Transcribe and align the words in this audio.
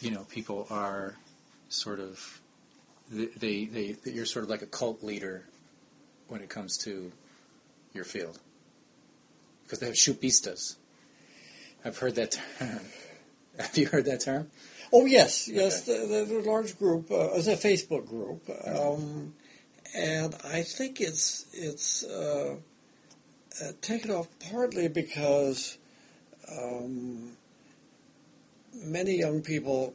you 0.00 0.10
know, 0.10 0.24
people 0.28 0.66
are 0.70 1.14
sort 1.68 2.00
of 2.00 2.40
they, 3.10 3.26
they 3.26 3.64
they 3.64 4.12
you're 4.12 4.26
sort 4.26 4.44
of 4.44 4.50
like 4.50 4.62
a 4.62 4.66
cult 4.66 5.02
leader 5.02 5.44
when 6.28 6.40
it 6.40 6.48
comes 6.48 6.78
to 6.78 7.10
your 7.92 8.04
field 8.04 8.38
because 9.64 9.80
they 9.80 9.86
have 9.86 9.96
Shoupistas. 9.96 10.76
I've 11.84 11.98
heard 11.98 12.14
that 12.16 12.32
term. 12.58 12.80
Have 13.60 13.76
you 13.76 13.86
heard 13.86 14.06
that 14.06 14.20
term? 14.20 14.50
Oh 14.92 15.06
yes, 15.06 15.48
yes. 15.48 15.82
The, 15.82 15.92
the, 15.92 16.34
the 16.34 16.42
large 16.48 16.78
group 16.78 17.10
uh, 17.10 17.30
is 17.32 17.46
a 17.46 17.56
Facebook 17.56 18.08
group, 18.08 18.42
um, 18.66 19.34
and 19.94 20.34
I 20.44 20.62
think 20.62 21.00
it's 21.00 21.46
it's 21.52 22.02
uh, 22.04 22.56
uh, 23.62 23.72
taken 23.80 24.10
off 24.10 24.26
partly 24.50 24.88
because 24.88 25.78
um, 26.50 27.36
many 28.74 29.16
young 29.18 29.42
people, 29.42 29.94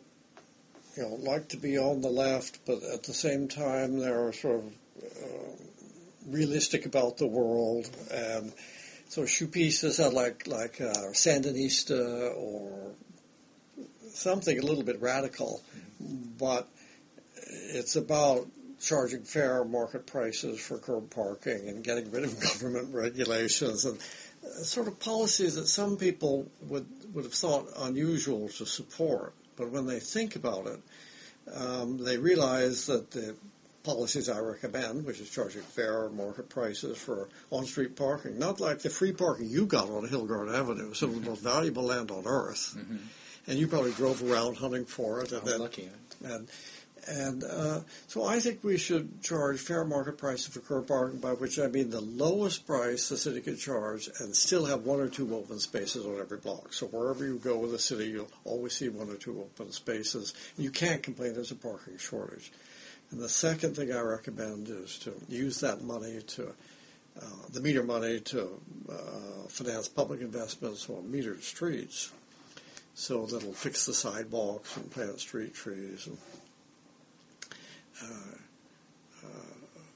you 0.95 1.03
know, 1.03 1.15
like 1.15 1.49
to 1.49 1.57
be 1.57 1.77
on 1.77 2.01
the 2.01 2.09
left, 2.09 2.59
but 2.65 2.81
at 2.83 3.03
the 3.03 3.13
same 3.13 3.47
time 3.49 3.99
they're 3.99 4.31
sort 4.31 4.63
of 4.63 4.73
uh, 5.03 5.51
realistic 6.27 6.85
about 6.85 7.17
the 7.17 7.27
world, 7.27 7.89
and 8.13 8.53
so 9.09 9.23
Shoupistas 9.23 9.99
are 9.99 10.11
like 10.11 10.47
like 10.47 10.79
uh, 10.79 11.11
Sandinista 11.11 12.33
or 12.37 12.93
something 14.15 14.57
a 14.57 14.61
little 14.61 14.83
bit 14.83 15.01
radical, 15.01 15.61
but 16.37 16.67
it's 17.73 17.95
about 17.95 18.47
charging 18.79 19.23
fair 19.23 19.63
market 19.63 20.05
prices 20.05 20.59
for 20.59 20.77
curb 20.77 21.09
parking 21.09 21.67
and 21.69 21.83
getting 21.83 22.11
rid 22.11 22.23
of 22.23 22.39
government 22.61 22.93
regulations 22.93 23.85
and 23.85 23.97
uh, 24.43 24.63
sort 24.63 24.87
of 24.87 24.99
policies 24.99 25.55
that 25.55 25.67
some 25.67 25.97
people 25.97 26.47
would 26.61 26.85
would 27.13 27.23
have 27.23 27.33
thought 27.33 27.67
unusual 27.79 28.49
to 28.49 28.65
support. 28.65 29.33
But 29.55 29.71
when 29.71 29.85
they 29.85 29.99
think 29.99 30.35
about 30.35 30.67
it, 30.67 30.79
um, 31.55 32.03
they 32.03 32.17
realize 32.17 32.87
that 32.87 33.11
the 33.11 33.35
policies 33.83 34.27
I 34.27 34.39
recommend, 34.39 35.05
which 35.05 35.21
is 35.21 35.29
charging 35.29 35.61
fair 35.61 36.09
market 36.09 36.49
prices 36.49 36.97
for 36.97 37.29
on-street 37.51 37.95
parking, 37.95 38.37
not 38.37 38.59
like 38.59 38.79
the 38.79 38.89
free 38.89 39.13
parking 39.13 39.47
you 39.47 39.65
got 39.65 39.89
on 39.89 40.07
Hilgard 40.09 40.53
Avenue, 40.53 40.93
some 40.93 41.11
of 41.11 41.23
the 41.23 41.29
most 41.29 41.41
valuable 41.41 41.83
land 41.83 42.11
on 42.11 42.23
earth 42.25 42.75
and 43.47 43.57
you 43.59 43.67
probably 43.67 43.91
drove 43.91 44.23
around 44.29 44.57
hunting 44.57 44.85
for 44.85 45.21
it. 45.21 45.31
And 45.31 45.43
was 45.43 45.51
then, 45.51 45.61
lucky. 45.61 45.89
and 46.23 46.47
and 47.07 47.43
uh, 47.43 47.81
so 48.07 48.25
I 48.25 48.39
think 48.39 48.63
we 48.63 48.77
should 48.77 49.21
charge 49.21 49.59
fair 49.59 49.85
market 49.85 50.17
prices 50.17 50.47
for 50.47 50.59
curb 50.59 50.87
parking, 50.87 51.19
by 51.19 51.33
which 51.33 51.59
I 51.59 51.67
mean 51.67 51.89
the 51.89 52.01
lowest 52.01 52.65
price 52.65 53.09
the 53.09 53.17
city 53.17 53.41
can 53.41 53.57
charge, 53.57 54.09
and 54.19 54.35
still 54.35 54.65
have 54.65 54.85
one 54.85 54.99
or 54.99 55.07
two 55.07 55.35
open 55.35 55.59
spaces 55.59 56.05
on 56.05 56.19
every 56.19 56.37
block. 56.37 56.73
So 56.73 56.87
wherever 56.87 57.23
you 57.23 57.37
go 57.37 57.63
in 57.65 57.71
the 57.71 57.79
city, 57.79 58.05
you'll 58.05 58.31
always 58.43 58.73
see 58.73 58.89
one 58.89 59.09
or 59.09 59.15
two 59.15 59.39
open 59.39 59.71
spaces. 59.71 60.33
You 60.57 60.71
can't 60.71 61.03
complain 61.03 61.33
there's 61.33 61.51
a 61.51 61.55
parking 61.55 61.97
shortage. 61.97 62.51
And 63.11 63.21
the 63.21 63.29
second 63.29 63.75
thing 63.75 63.91
I 63.91 63.99
recommend 63.99 64.67
is 64.69 64.97
to 64.99 65.13
use 65.29 65.59
that 65.59 65.83
money 65.83 66.21
to 66.21 66.53
uh, 67.21 67.25
the 67.53 67.61
meter 67.61 67.83
money 67.83 68.19
to 68.19 68.59
uh, 68.89 69.47
finance 69.47 69.87
public 69.87 70.21
investments 70.21 70.89
on 70.89 71.03
metered 71.03 71.41
streets 71.43 72.11
so 72.95 73.25
that'll 73.25 73.53
fix 73.53 73.85
the 73.85 73.93
sidewalks 73.93 74.75
and 74.77 74.89
plant 74.89 75.19
street 75.19 75.53
trees 75.53 76.07
and 76.07 76.17
uh, 78.01 79.25
uh, 79.25 79.27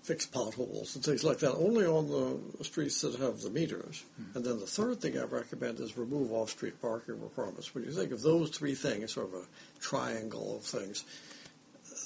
fix 0.04 0.26
potholes 0.26 0.96
and 0.96 1.04
things 1.04 1.24
like 1.24 1.40
that, 1.40 1.54
only 1.54 1.86
on 1.86 2.10
the 2.10 2.64
streets 2.64 3.02
that 3.02 3.16
have 3.16 3.40
the 3.42 3.50
meters. 3.50 4.04
And 4.36 4.44
then 4.44 4.60
the 4.60 4.66
third 4.66 5.00
thing 5.02 5.18
I 5.18 5.24
recommend 5.24 5.80
is 5.80 5.98
remove 5.98 6.32
off-street 6.32 6.82
parking 6.82 7.22
requirements. 7.22 7.74
When 7.74 7.86
you 7.86 7.92
think 7.92 8.12
of 8.12 8.22
those 8.22 8.50
three 8.50 8.76
things, 8.76 9.14
sort 9.14 9.28
of 9.28 9.34
a 9.36 9.46
triangle 9.80 10.58
of 10.58 10.64
things, 10.64 11.06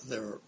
they're 0.08 0.40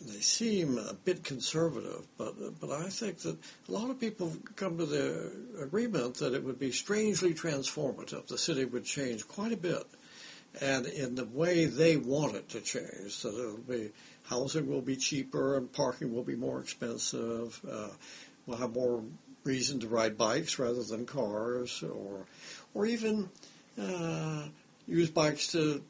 they 0.00 0.20
seem 0.20 0.78
a 0.78 0.94
bit 0.94 1.24
conservative, 1.24 2.06
but 2.16 2.60
but 2.60 2.70
I 2.70 2.88
think 2.88 3.18
that 3.18 3.36
a 3.68 3.72
lot 3.72 3.90
of 3.90 3.98
people 3.98 4.32
come 4.56 4.78
to 4.78 4.86
the 4.86 5.32
agreement 5.60 6.16
that 6.16 6.34
it 6.34 6.44
would 6.44 6.58
be 6.58 6.72
strangely 6.72 7.34
transformative. 7.34 8.26
The 8.26 8.38
city 8.38 8.64
would 8.64 8.84
change 8.84 9.26
quite 9.26 9.52
a 9.52 9.56
bit, 9.56 9.84
and 10.60 10.86
in 10.86 11.14
the 11.14 11.24
way 11.24 11.66
they 11.66 11.96
want 11.96 12.36
it 12.36 12.48
to 12.50 12.60
change. 12.60 13.22
That 13.22 13.34
it'll 13.34 13.58
be 13.58 13.90
housing 14.24 14.68
will 14.68 14.82
be 14.82 14.96
cheaper 14.96 15.56
and 15.56 15.72
parking 15.72 16.14
will 16.14 16.22
be 16.22 16.36
more 16.36 16.60
expensive. 16.60 17.60
Uh, 17.68 17.88
we'll 18.46 18.58
have 18.58 18.74
more 18.74 19.02
reason 19.44 19.80
to 19.80 19.88
ride 19.88 20.18
bikes 20.18 20.58
rather 20.58 20.82
than 20.82 21.06
cars, 21.06 21.82
or 21.82 22.26
or 22.74 22.86
even 22.86 23.28
uh, 23.80 24.44
use 24.86 25.10
bikes 25.10 25.52
to 25.52 25.82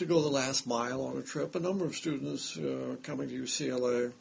to 0.00 0.06
go 0.06 0.22
the 0.22 0.28
last 0.28 0.66
mile 0.66 1.02
on 1.02 1.18
a 1.18 1.22
trip. 1.22 1.54
A 1.54 1.60
number 1.60 1.84
of 1.84 1.94
students 1.94 2.56
uh, 2.56 2.96
coming 3.02 3.28
to 3.28 3.42
UCLA, 3.42 4.12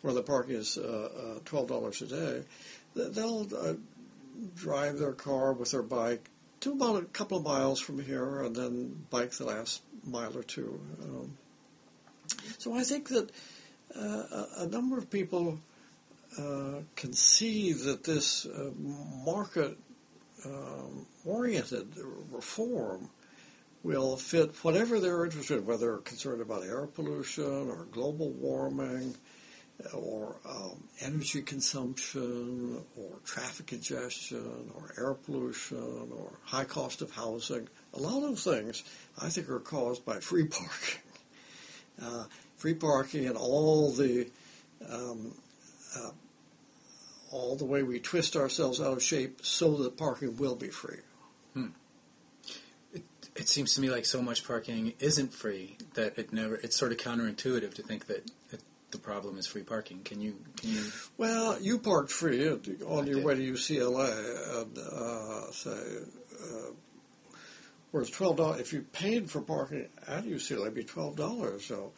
where 0.00 0.14
the 0.14 0.22
parking 0.22 0.56
is 0.56 0.78
uh, 0.78 1.10
uh, 1.36 1.38
twelve 1.44 1.68
dollars 1.68 2.00
a 2.00 2.06
day, 2.06 2.42
they'll 2.94 3.46
uh, 3.54 3.74
drive 4.56 4.98
their 4.98 5.12
car 5.12 5.52
with 5.52 5.70
their 5.72 5.82
bike 5.82 6.30
to 6.60 6.72
about 6.72 7.02
a 7.02 7.04
couple 7.04 7.36
of 7.36 7.44
miles 7.44 7.78
from 7.78 8.02
here, 8.02 8.40
and 8.40 8.56
then 8.56 9.04
bike 9.10 9.32
the 9.32 9.44
last 9.44 9.82
mile 10.02 10.34
or 10.34 10.42
two. 10.42 10.80
Um, 11.02 11.36
so 12.56 12.74
I 12.74 12.82
think 12.82 13.08
that 13.10 13.30
uh, 13.94 14.46
a, 14.56 14.66
number 14.66 14.96
of 14.96 15.10
people 15.10 15.60
can 16.96 17.12
see 17.12 17.72
that 17.72 18.04
this 18.04 18.46
market 19.26 19.76
um, 20.46 21.06
oriented 21.26 21.88
reform 22.30 23.10
will 23.82 24.16
fit 24.16 24.54
whatever 24.62 24.98
they're 24.98 25.24
interested 25.24 25.58
in, 25.58 25.66
whether 25.66 25.86
they're 25.86 25.98
concerned 25.98 26.40
about 26.40 26.64
air 26.64 26.86
pollution 26.86 27.70
or 27.70 27.86
global 27.90 28.30
warming 28.30 29.14
or 29.94 30.36
um, 30.48 30.82
energy 31.00 31.40
consumption 31.42 32.82
or 32.96 33.18
traffic 33.24 33.66
congestion 33.66 34.70
or 34.74 34.92
air 34.98 35.14
pollution 35.14 36.08
or 36.12 36.32
high 36.42 36.64
cost 36.64 37.00
of 37.00 37.12
housing. 37.12 37.68
A 37.94 37.98
lot 37.98 38.24
of 38.28 38.38
things 38.38 38.82
I 39.20 39.28
think 39.28 39.48
are 39.48 39.60
caused 39.60 40.04
by 40.04 40.20
free 40.20 40.46
parking. 40.46 41.00
Uh, 42.00 42.26
free 42.56 42.74
parking 42.74 43.26
and 43.26 43.36
all 43.36 43.90
the 43.90 44.30
um, 44.88 45.34
uh, 45.96 46.10
all 47.32 47.56
the 47.56 47.64
way 47.64 47.82
we 47.82 47.98
twist 47.98 48.36
ourselves 48.36 48.80
out 48.80 48.92
of 48.92 49.02
shape 49.02 49.40
so 49.42 49.82
that 49.82 49.96
parking 49.96 50.36
will 50.36 50.54
be 50.54 50.68
free. 50.68 51.00
It 53.38 53.48
seems 53.48 53.74
to 53.74 53.80
me 53.80 53.88
like 53.88 54.04
so 54.04 54.20
much 54.20 54.44
parking 54.44 54.94
isn't 54.98 55.32
free 55.32 55.76
that 55.94 56.18
it 56.18 56.32
never. 56.32 56.56
It's 56.56 56.76
sort 56.76 56.90
of 56.90 56.98
counterintuitive 56.98 57.72
to 57.74 57.82
think 57.82 58.06
that, 58.06 58.28
that 58.50 58.60
the 58.90 58.98
problem 58.98 59.38
is 59.38 59.46
free 59.46 59.62
parking. 59.62 60.00
Can 60.02 60.20
you? 60.20 60.34
Can 60.56 60.70
you? 60.70 60.84
Well, 61.16 61.56
you 61.60 61.78
parked 61.78 62.10
free 62.10 62.48
on 62.48 62.60
I 63.04 63.06
your 63.06 63.16
did. 63.16 63.24
way 63.24 63.34
to 63.36 63.52
UCLA, 63.52 64.60
and 64.62 64.78
uh, 64.78 65.52
say, 65.52 65.70
uh, 66.42 66.72
whereas 67.92 68.10
twelve 68.10 68.36
dollars 68.38 68.60
if 68.60 68.72
you 68.72 68.82
paid 68.92 69.30
for 69.30 69.40
parking 69.40 69.86
at 70.08 70.24
UCLA, 70.24 70.62
it'd 70.62 70.74
be 70.74 70.84
twelve 70.84 71.14
dollars. 71.14 71.64
So, 71.64 71.92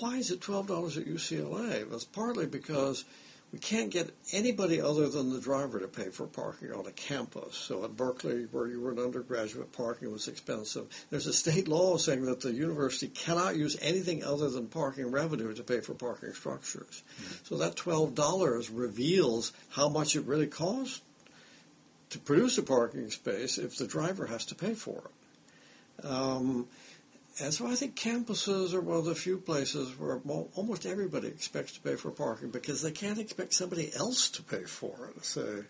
why 0.00 0.16
is 0.16 0.30
it 0.30 0.42
twelve 0.42 0.66
dollars 0.66 0.98
at 0.98 1.06
UCLA? 1.06 1.86
Well, 1.86 1.94
it's 1.94 2.04
partly 2.04 2.46
because 2.46 3.04
we 3.52 3.58
can't 3.58 3.90
get 3.90 4.10
anybody 4.32 4.80
other 4.80 5.08
than 5.10 5.30
the 5.30 5.40
driver 5.40 5.78
to 5.78 5.86
pay 5.86 6.08
for 6.08 6.26
parking 6.26 6.72
on 6.72 6.86
a 6.86 6.90
campus. 6.92 7.54
So 7.54 7.84
at 7.84 7.96
Berkeley, 7.96 8.46
where 8.50 8.66
you 8.66 8.80
were 8.80 8.92
an 8.92 8.98
undergraduate, 8.98 9.72
parking 9.72 10.10
was 10.10 10.26
expensive. 10.26 10.86
There's 11.10 11.26
a 11.26 11.34
state 11.34 11.68
law 11.68 11.98
saying 11.98 12.24
that 12.24 12.40
the 12.40 12.52
university 12.52 13.08
cannot 13.08 13.56
use 13.56 13.76
anything 13.82 14.24
other 14.24 14.48
than 14.48 14.68
parking 14.68 15.10
revenue 15.10 15.52
to 15.52 15.62
pay 15.62 15.80
for 15.80 15.92
parking 15.92 16.32
structures. 16.32 17.02
So 17.44 17.56
that 17.58 17.76
twelve 17.76 18.14
dollars 18.14 18.70
reveals 18.70 19.52
how 19.70 19.90
much 19.90 20.16
it 20.16 20.24
really 20.24 20.46
costs 20.46 21.02
to 22.08 22.18
produce 22.18 22.56
a 22.56 22.62
parking 22.62 23.10
space 23.10 23.58
if 23.58 23.76
the 23.76 23.86
driver 23.86 24.26
has 24.26 24.46
to 24.46 24.54
pay 24.54 24.74
for 24.74 25.02
it. 26.00 26.04
Um, 26.06 26.68
and 27.40 27.52
so 27.52 27.66
I 27.66 27.74
think 27.74 27.96
campuses 27.96 28.74
are 28.74 28.80
one 28.80 28.98
of 28.98 29.06
the 29.06 29.14
few 29.14 29.38
places 29.38 29.98
where 29.98 30.20
mo- 30.24 30.48
almost 30.54 30.84
everybody 30.84 31.28
expects 31.28 31.72
to 31.72 31.80
pay 31.80 31.96
for 31.96 32.10
parking 32.10 32.50
because 32.50 32.82
they 32.82 32.90
can't 32.90 33.18
expect 33.18 33.54
somebody 33.54 33.90
else 33.96 34.28
to 34.30 34.42
pay 34.42 34.64
for 34.64 35.10
it. 35.16 35.24
So, 35.24 35.64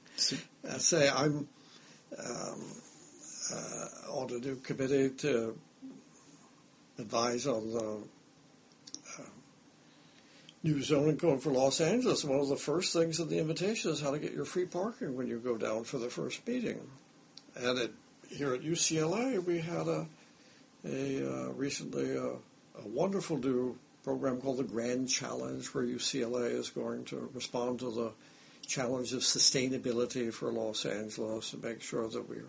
I 0.69 0.79
say 0.79 1.09
I'm 1.09 1.47
um, 2.19 2.61
uh, 3.53 3.87
on 4.11 4.31
a 4.31 4.39
new 4.39 4.57
committee 4.57 5.11
to 5.11 5.57
advise 6.99 7.47
on 7.47 7.73
the 7.73 7.99
uh, 9.19 9.23
new 10.65 10.83
zoning 10.83 11.17
code 11.17 11.43
for 11.43 11.51
Los 11.51 11.81
Angeles. 11.81 12.25
One 12.25 12.41
of 12.41 12.49
the 12.49 12.57
first 12.57 12.93
things 12.93 13.21
in 13.21 13.29
the 13.29 13.39
invitation 13.39 13.93
is 13.93 14.01
how 14.01 14.11
to 14.11 14.19
get 14.19 14.33
your 14.33 14.45
free 14.45 14.67
parking 14.67 15.17
when 15.17 15.29
you 15.29 15.39
go 15.39 15.57
down 15.57 15.85
for 15.85 15.99
the 15.99 16.11
first 16.11 16.47
meeting. 16.47 16.81
And 17.57 17.79
at, 17.79 17.91
here 18.29 18.53
at 18.55 18.63
UCLA, 18.63 19.43
we 19.45 19.61
had 19.61 19.87
a 19.87 20.07
a 20.85 21.29
uh, 21.29 21.49
recently 21.53 22.17
uh, 22.17 22.37
a 22.83 22.89
wonderful 22.89 23.39
new 23.39 23.79
program 24.05 24.41
called 24.41 24.59
the 24.59 24.65
Grand 24.65 25.09
Challenge, 25.09 25.65
where 25.67 25.85
UCLA 25.85 26.53
is 26.53 26.71
going 26.71 27.05
to 27.07 27.31
respond 27.35 27.81
to 27.81 27.91
the 27.91 28.13
challenge 28.67 29.13
of 29.13 29.21
sustainability 29.21 30.33
for 30.33 30.51
Los 30.51 30.85
Angeles 30.87 31.53
and 31.53 31.63
make 31.63 31.83
sure 31.83 32.09
that 32.09 32.29
we're 32.29 32.49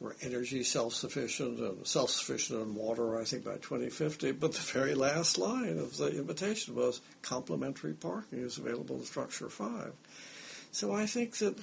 we're 0.00 0.14
energy 0.22 0.64
self-sufficient 0.64 1.58
and 1.58 1.86
self-sufficient 1.86 2.58
in 2.58 2.74
water, 2.74 3.20
I 3.20 3.24
think, 3.24 3.44
by 3.44 3.56
2050. 3.56 4.32
But 4.32 4.52
the 4.52 4.60
very 4.60 4.94
last 4.94 5.36
line 5.36 5.78
of 5.78 5.98
the 5.98 6.08
invitation 6.16 6.74
was 6.74 7.02
complimentary 7.20 7.92
parking 7.92 8.38
is 8.38 8.56
available 8.56 8.96
in 8.96 9.04
Structure 9.04 9.50
5. 9.50 9.92
So 10.72 10.94
I 10.94 11.04
think 11.04 11.36
that 11.38 11.58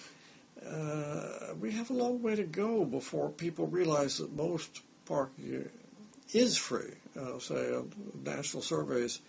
uh, 0.63 1.55
we 1.59 1.71
have 1.71 1.89
a 1.89 1.93
long 1.93 2.21
way 2.21 2.35
to 2.35 2.43
go 2.43 2.85
before 2.85 3.29
people 3.29 3.65
realize 3.65 4.19
that 4.19 4.35
most 4.35 4.81
parking 5.05 5.67
is 6.33 6.57
free. 6.57 6.93
Uh, 7.19 7.39
say, 7.39 7.73
uh, 7.73 7.81
national 8.23 8.61
surveys 8.61 9.21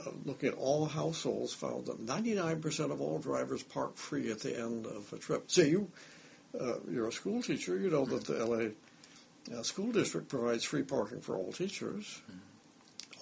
uh, 0.00 0.10
looking 0.24 0.48
at 0.48 0.54
all 0.54 0.86
households 0.86 1.52
found 1.52 1.86
that 1.86 2.04
99% 2.04 2.90
of 2.90 3.00
all 3.00 3.18
drivers 3.18 3.62
park 3.62 3.96
free 3.96 4.30
at 4.30 4.40
the 4.40 4.58
end 4.58 4.86
of 4.86 5.12
a 5.12 5.18
trip. 5.18 5.44
So 5.48 5.62
you 5.62 5.90
uh, 6.58 6.74
you're 6.90 7.08
a 7.08 7.12
school 7.12 7.42
teacher, 7.42 7.78
you 7.78 7.90
know 7.90 8.04
that 8.06 8.24
the 8.24 8.44
LA 8.44 9.56
uh, 9.56 9.62
school 9.62 9.92
district 9.92 10.28
provides 10.28 10.64
free 10.64 10.82
parking 10.82 11.20
for 11.20 11.36
all 11.36 11.52
teachers, 11.52 12.20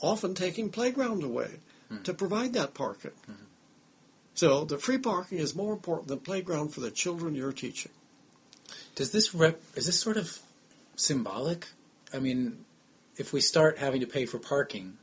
often 0.00 0.34
taking 0.34 0.70
playground 0.70 1.22
away 1.22 1.60
to 2.04 2.14
provide 2.14 2.54
that 2.54 2.72
parking. 2.72 3.12
So 4.34 4.64
the 4.64 4.78
free 4.78 4.98
parking 4.98 5.38
is 5.38 5.54
more 5.54 5.72
important 5.72 6.08
than 6.08 6.20
playground 6.20 6.68
for 6.68 6.80
the 6.80 6.90
children 6.90 7.34
you're 7.34 7.52
teaching. 7.52 7.92
Does 8.94 9.10
this 9.10 9.34
rep? 9.34 9.60
Is 9.74 9.86
this 9.86 9.98
sort 9.98 10.16
of 10.16 10.38
symbolic? 10.96 11.66
I 12.14 12.18
mean, 12.18 12.64
if 13.18 13.32
we 13.32 13.40
start 13.40 13.78
having 13.78 14.00
to 14.00 14.06
pay 14.06 14.24
for 14.24 14.38
parking, 14.38 14.96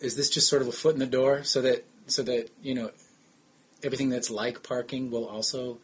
is 0.00 0.16
this 0.16 0.28
just 0.28 0.48
sort 0.48 0.62
of 0.62 0.68
a 0.68 0.72
foot 0.72 0.94
in 0.94 1.00
the 1.00 1.06
door 1.06 1.44
so 1.44 1.62
that 1.62 1.84
so 2.06 2.22
that 2.22 2.50
you 2.62 2.74
know 2.74 2.90
everything 3.82 4.10
that's 4.10 4.30
like 4.30 4.62
parking 4.62 5.10
will 5.10 5.26
also? 5.26 5.78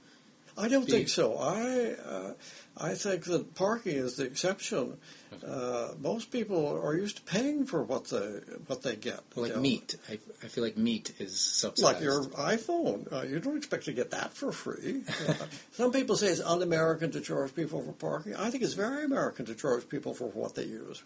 I 0.57 0.69
don't 0.69 0.89
think 0.89 1.09
so. 1.09 1.37
I 1.37 1.97
uh, 2.09 2.33
I 2.77 2.95
think 2.95 3.25
that 3.25 3.55
parking 3.55 3.97
is 3.97 4.17
the 4.17 4.25
exception. 4.25 4.99
Uh, 5.47 5.89
most 6.01 6.31
people 6.31 6.81
are 6.85 6.95
used 6.95 7.17
to 7.17 7.23
paying 7.23 7.67
for 7.67 7.83
what 7.83 8.05
they 8.07 8.41
what 8.67 8.83
they 8.83 8.97
get. 8.97 9.21
Like 9.35 9.51
you 9.51 9.57
know. 9.57 9.61
meat, 9.61 9.97
I, 10.09 10.19
I 10.43 10.49
feel 10.49 10.65
like 10.65 10.77
meat 10.77 11.13
is 11.19 11.41
subsidized. 11.41 11.95
Like 11.95 12.03
your 12.03 12.25
iPhone, 12.25 13.13
uh, 13.13 13.23
you 13.23 13.41
don't 13.41 13.57
expect 13.57 13.87
to 13.87 13.93
get 13.93 14.11
that 14.11 14.33
for 14.33 14.53
free. 14.53 15.03
Uh, 15.27 15.33
some 15.73 15.91
people 15.91 16.17
say 16.17 16.27
it's 16.27 16.41
un-American 16.41 17.11
to 17.11 17.21
charge 17.21 17.55
people 17.55 17.81
for 17.83 17.93
parking. 17.93 18.37
I 18.37 18.51
think 18.51 18.63
it's 18.63 18.75
very 18.75 19.05
American 19.05 19.47
to 19.47 19.55
charge 19.55 19.89
people 19.89 20.13
for 20.13 20.27
what 20.27 20.55
they 20.55 20.65
use. 20.65 21.03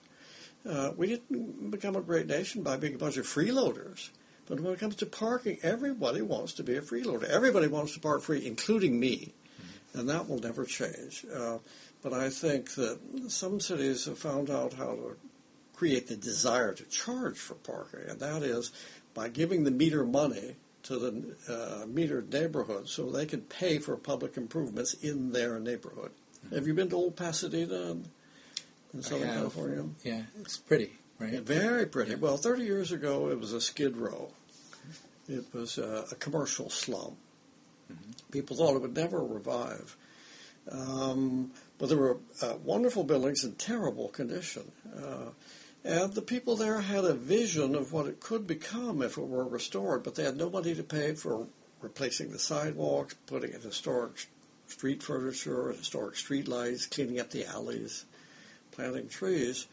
Uh, 0.68 0.90
we 0.96 1.06
didn't 1.06 1.70
become 1.70 1.94
a 1.94 2.00
great 2.00 2.26
nation 2.26 2.62
by 2.62 2.76
being 2.76 2.94
a 2.94 2.98
bunch 2.98 3.16
of 3.16 3.26
freeloaders. 3.26 4.10
But 4.48 4.60
when 4.60 4.72
it 4.72 4.80
comes 4.80 4.96
to 4.96 5.06
parking, 5.06 5.58
everybody 5.62 6.22
wants 6.22 6.54
to 6.54 6.62
be 6.62 6.76
a 6.76 6.80
freeloader. 6.80 7.24
Everybody 7.24 7.68
wants 7.68 7.92
to 7.94 8.00
park 8.00 8.22
free, 8.22 8.46
including 8.46 8.98
me. 8.98 9.34
And 9.98 10.08
that 10.08 10.28
will 10.28 10.38
never 10.38 10.64
change. 10.64 11.26
Uh, 11.34 11.58
but 12.02 12.12
I 12.12 12.30
think 12.30 12.74
that 12.76 13.00
some 13.28 13.58
cities 13.58 14.04
have 14.04 14.18
found 14.18 14.48
out 14.48 14.74
how 14.74 14.94
to 14.94 15.16
create 15.74 16.06
the 16.06 16.16
desire 16.16 16.72
to 16.72 16.84
charge 16.84 17.38
for 17.38 17.54
parking, 17.54 18.08
and 18.08 18.20
that 18.20 18.42
is 18.42 18.70
by 19.14 19.28
giving 19.28 19.64
the 19.64 19.70
meter 19.70 20.04
money 20.04 20.56
to 20.84 20.98
the 20.98 21.36
uh, 21.48 21.86
metered 21.86 22.32
neighborhood 22.32 22.88
so 22.88 23.10
they 23.10 23.26
can 23.26 23.40
pay 23.40 23.78
for 23.78 23.96
public 23.96 24.36
improvements 24.36 24.94
in 24.94 25.32
their 25.32 25.58
neighborhood. 25.58 26.12
Have 26.52 26.66
you 26.66 26.74
been 26.74 26.88
to 26.90 26.96
Old 26.96 27.16
Pasadena 27.16 27.90
in, 27.90 28.06
in 28.94 29.02
Southern 29.02 29.26
have. 29.26 29.36
California? 29.36 29.84
yeah, 30.04 30.22
it's 30.40 30.56
pretty, 30.56 30.92
right? 31.18 31.32
Yeah, 31.32 31.40
very 31.40 31.86
pretty. 31.86 32.14
Well, 32.14 32.36
30 32.36 32.62
years 32.62 32.92
ago, 32.92 33.30
it 33.30 33.38
was 33.38 33.52
a 33.52 33.60
skid 33.60 33.96
row. 33.96 34.30
It 35.28 35.44
was 35.52 35.78
uh, 35.78 36.06
a 36.10 36.14
commercial 36.14 36.70
slum. 36.70 37.16
People 38.30 38.56
thought 38.56 38.76
it 38.76 38.82
would 38.82 38.96
never 38.96 39.22
revive. 39.22 39.96
Um, 40.70 41.52
but 41.78 41.88
there 41.88 41.98
were 41.98 42.18
uh, 42.42 42.54
wonderful 42.62 43.04
buildings 43.04 43.44
in 43.44 43.52
terrible 43.54 44.08
condition. 44.08 44.70
Uh, 44.94 45.30
and 45.84 46.12
the 46.12 46.22
people 46.22 46.56
there 46.56 46.80
had 46.80 47.04
a 47.04 47.14
vision 47.14 47.74
of 47.74 47.92
what 47.92 48.06
it 48.06 48.20
could 48.20 48.46
become 48.46 49.00
if 49.00 49.16
it 49.16 49.26
were 49.26 49.46
restored, 49.46 50.02
but 50.02 50.14
they 50.14 50.24
had 50.24 50.36
no 50.36 50.50
money 50.50 50.74
to 50.74 50.82
pay 50.82 51.14
for 51.14 51.46
replacing 51.80 52.32
the 52.32 52.38
sidewalks, 52.38 53.14
putting 53.26 53.52
in 53.52 53.60
historic 53.60 54.28
street 54.66 55.02
furniture, 55.02 55.72
historic 55.72 56.16
street 56.16 56.48
lights, 56.48 56.86
cleaning 56.86 57.20
up 57.20 57.30
the 57.30 57.46
alleys, 57.46 58.04
planting 58.72 59.08
trees. 59.08 59.66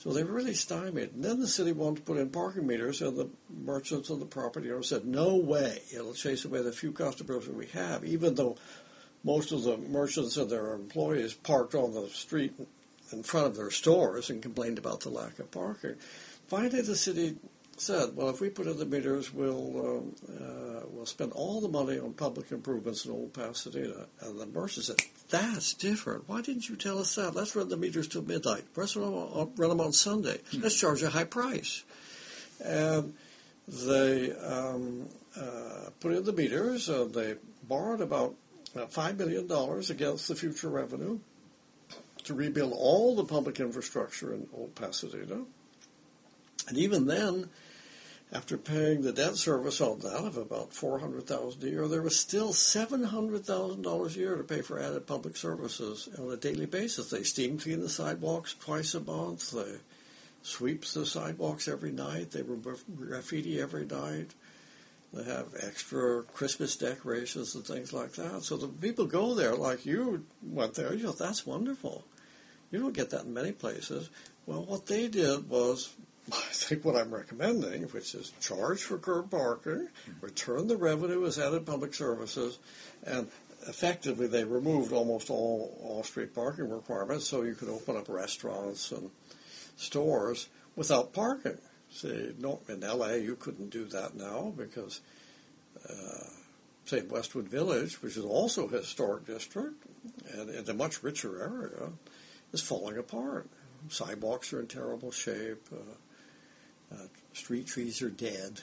So 0.00 0.14
they 0.14 0.24
really 0.24 0.54
stymied. 0.54 1.12
And 1.12 1.22
then 1.22 1.40
the 1.40 1.46
city 1.46 1.72
wanted 1.72 1.96
to 1.96 2.02
put 2.02 2.16
in 2.16 2.30
parking 2.30 2.66
meters, 2.66 3.02
and 3.02 3.18
the 3.18 3.28
merchants 3.50 4.08
and 4.08 4.20
the 4.20 4.26
property 4.26 4.72
owners 4.72 4.88
said, 4.88 5.04
no 5.04 5.36
way, 5.36 5.82
it'll 5.94 6.14
chase 6.14 6.46
away 6.46 6.62
the 6.62 6.72
few 6.72 6.90
customers 6.90 7.44
that 7.44 7.54
we 7.54 7.66
have, 7.66 8.02
even 8.02 8.34
though 8.34 8.56
most 9.22 9.52
of 9.52 9.62
the 9.62 9.76
merchants 9.76 10.38
and 10.38 10.48
their 10.48 10.72
employees 10.72 11.34
parked 11.34 11.74
on 11.74 11.92
the 11.92 12.08
street 12.08 12.54
in 13.12 13.22
front 13.22 13.48
of 13.48 13.56
their 13.56 13.70
stores 13.70 14.30
and 14.30 14.42
complained 14.42 14.78
about 14.78 15.00
the 15.00 15.10
lack 15.10 15.38
of 15.38 15.50
parking. 15.50 15.96
Finally, 16.48 16.80
the 16.80 16.96
city 16.96 17.36
said, 17.80 18.14
well, 18.14 18.28
if 18.28 18.40
we 18.40 18.50
put 18.50 18.66
in 18.66 18.78
the 18.78 18.84
meters, 18.84 19.32
we'll, 19.32 19.98
um, 19.98 20.14
uh, 20.28 20.86
we'll 20.90 21.06
spend 21.06 21.32
all 21.32 21.60
the 21.60 21.68
money 21.68 21.98
on 21.98 22.12
public 22.12 22.52
improvements 22.52 23.06
in 23.06 23.10
Old 23.10 23.32
Pasadena. 23.32 24.06
And 24.20 24.38
the 24.38 24.46
merchant 24.46 24.86
said, 24.86 24.96
that's 25.30 25.72
different. 25.72 26.28
Why 26.28 26.42
didn't 26.42 26.68
you 26.68 26.76
tell 26.76 26.98
us 26.98 27.14
that? 27.14 27.34
Let's 27.34 27.56
run 27.56 27.70
the 27.70 27.78
meters 27.78 28.06
till 28.08 28.22
midnight. 28.22 28.64
Let's 28.76 28.96
run 28.96 29.10
them 29.10 29.14
on, 29.14 29.52
run 29.56 29.70
them 29.70 29.80
on 29.80 29.92
Sunday. 29.92 30.40
Let's 30.52 30.78
charge 30.78 31.02
a 31.02 31.08
high 31.08 31.24
price. 31.24 31.82
And 32.62 33.14
they 33.66 34.32
um, 34.32 35.08
uh, 35.34 35.90
put 36.00 36.12
in 36.12 36.24
the 36.24 36.34
meters. 36.34 36.90
Uh, 36.90 37.04
they 37.04 37.36
borrowed 37.66 38.02
about 38.02 38.34
uh, 38.76 38.86
$5 38.86 39.16
million 39.16 39.50
against 39.90 40.28
the 40.28 40.34
future 40.34 40.68
revenue 40.68 41.18
to 42.24 42.34
rebuild 42.34 42.74
all 42.74 43.16
the 43.16 43.24
public 43.24 43.58
infrastructure 43.58 44.34
in 44.34 44.46
Old 44.52 44.74
Pasadena. 44.74 45.44
And 46.68 46.76
even 46.76 47.06
then, 47.06 47.48
after 48.32 48.56
paying 48.56 49.02
the 49.02 49.12
debt 49.12 49.36
service 49.36 49.80
on 49.80 49.98
that 50.00 50.24
of 50.24 50.36
about 50.36 50.72
four 50.72 51.00
hundred 51.00 51.26
thousand 51.26 51.64
a 51.64 51.70
year, 51.70 51.88
there 51.88 52.02
was 52.02 52.18
still 52.18 52.52
seven 52.52 53.04
hundred 53.04 53.44
thousand 53.44 53.82
dollars 53.82 54.16
a 54.16 54.20
year 54.20 54.36
to 54.36 54.44
pay 54.44 54.62
for 54.62 54.78
added 54.78 55.06
public 55.06 55.36
services 55.36 56.08
on 56.18 56.30
a 56.30 56.36
daily 56.36 56.66
basis. 56.66 57.10
They 57.10 57.24
steam 57.24 57.58
clean 57.58 57.80
the 57.80 57.88
sidewalks 57.88 58.54
twice 58.54 58.94
a 58.94 59.00
month. 59.00 59.50
They 59.50 59.78
sweep 60.42 60.84
the 60.84 61.04
sidewalks 61.04 61.66
every 61.66 61.92
night. 61.92 62.30
They 62.30 62.42
remove 62.42 62.84
graffiti 62.96 63.60
every 63.60 63.84
night. 63.84 64.34
They 65.12 65.24
have 65.24 65.48
extra 65.60 66.22
Christmas 66.22 66.76
decorations 66.76 67.56
and 67.56 67.64
things 67.64 67.92
like 67.92 68.12
that. 68.12 68.44
So 68.44 68.56
the 68.56 68.68
people 68.68 69.06
go 69.06 69.34
there, 69.34 69.56
like 69.56 69.84
you 69.84 70.24
went 70.40 70.74
there. 70.74 70.94
You 70.94 71.02
know, 71.02 71.12
that's 71.12 71.44
wonderful. 71.44 72.04
You 72.70 72.78
don't 72.78 72.94
get 72.94 73.10
that 73.10 73.24
in 73.24 73.34
many 73.34 73.50
places. 73.50 74.08
Well, 74.46 74.64
what 74.64 74.86
they 74.86 75.08
did 75.08 75.48
was, 75.50 75.92
I 76.32 76.52
think 76.52 76.84
what 76.84 76.96
I'm 76.96 77.12
recommending, 77.12 77.82
which 77.84 78.14
is 78.14 78.32
charge 78.40 78.82
for 78.82 78.98
curb 78.98 79.30
parking, 79.30 79.88
return 80.20 80.68
the 80.68 80.76
revenue 80.76 81.26
as 81.26 81.38
added 81.38 81.66
public 81.66 81.94
services, 81.94 82.58
and 83.04 83.28
effectively 83.66 84.26
they 84.26 84.44
removed 84.44 84.92
almost 84.92 85.30
all 85.30 85.76
off-street 85.82 86.34
parking 86.34 86.70
requirements, 86.70 87.26
so 87.26 87.42
you 87.42 87.54
could 87.54 87.68
open 87.68 87.96
up 87.96 88.08
restaurants 88.08 88.92
and 88.92 89.10
stores 89.76 90.48
without 90.76 91.12
parking. 91.12 91.58
See, 91.90 92.34
no, 92.38 92.60
in 92.68 92.80
LA 92.80 93.14
you 93.14 93.34
couldn't 93.34 93.70
do 93.70 93.84
that 93.86 94.14
now 94.14 94.52
because, 94.56 95.00
uh, 95.88 96.24
say, 96.84 97.02
Westwood 97.02 97.48
Village, 97.48 98.00
which 98.02 98.16
is 98.16 98.24
also 98.24 98.68
a 98.68 98.78
historic 98.78 99.26
district 99.26 99.84
and 100.32 100.50
in 100.50 100.70
a 100.70 100.74
much 100.74 101.02
richer 101.02 101.42
area, 101.42 101.90
is 102.52 102.62
falling 102.62 102.96
apart. 102.96 103.48
Sidewalks 103.88 104.52
are 104.52 104.60
in 104.60 104.68
terrible 104.68 105.10
shape. 105.10 105.66
Uh, 105.72 105.94
street 107.32 107.66
trees 107.66 108.02
are 108.02 108.10
dead. 108.10 108.60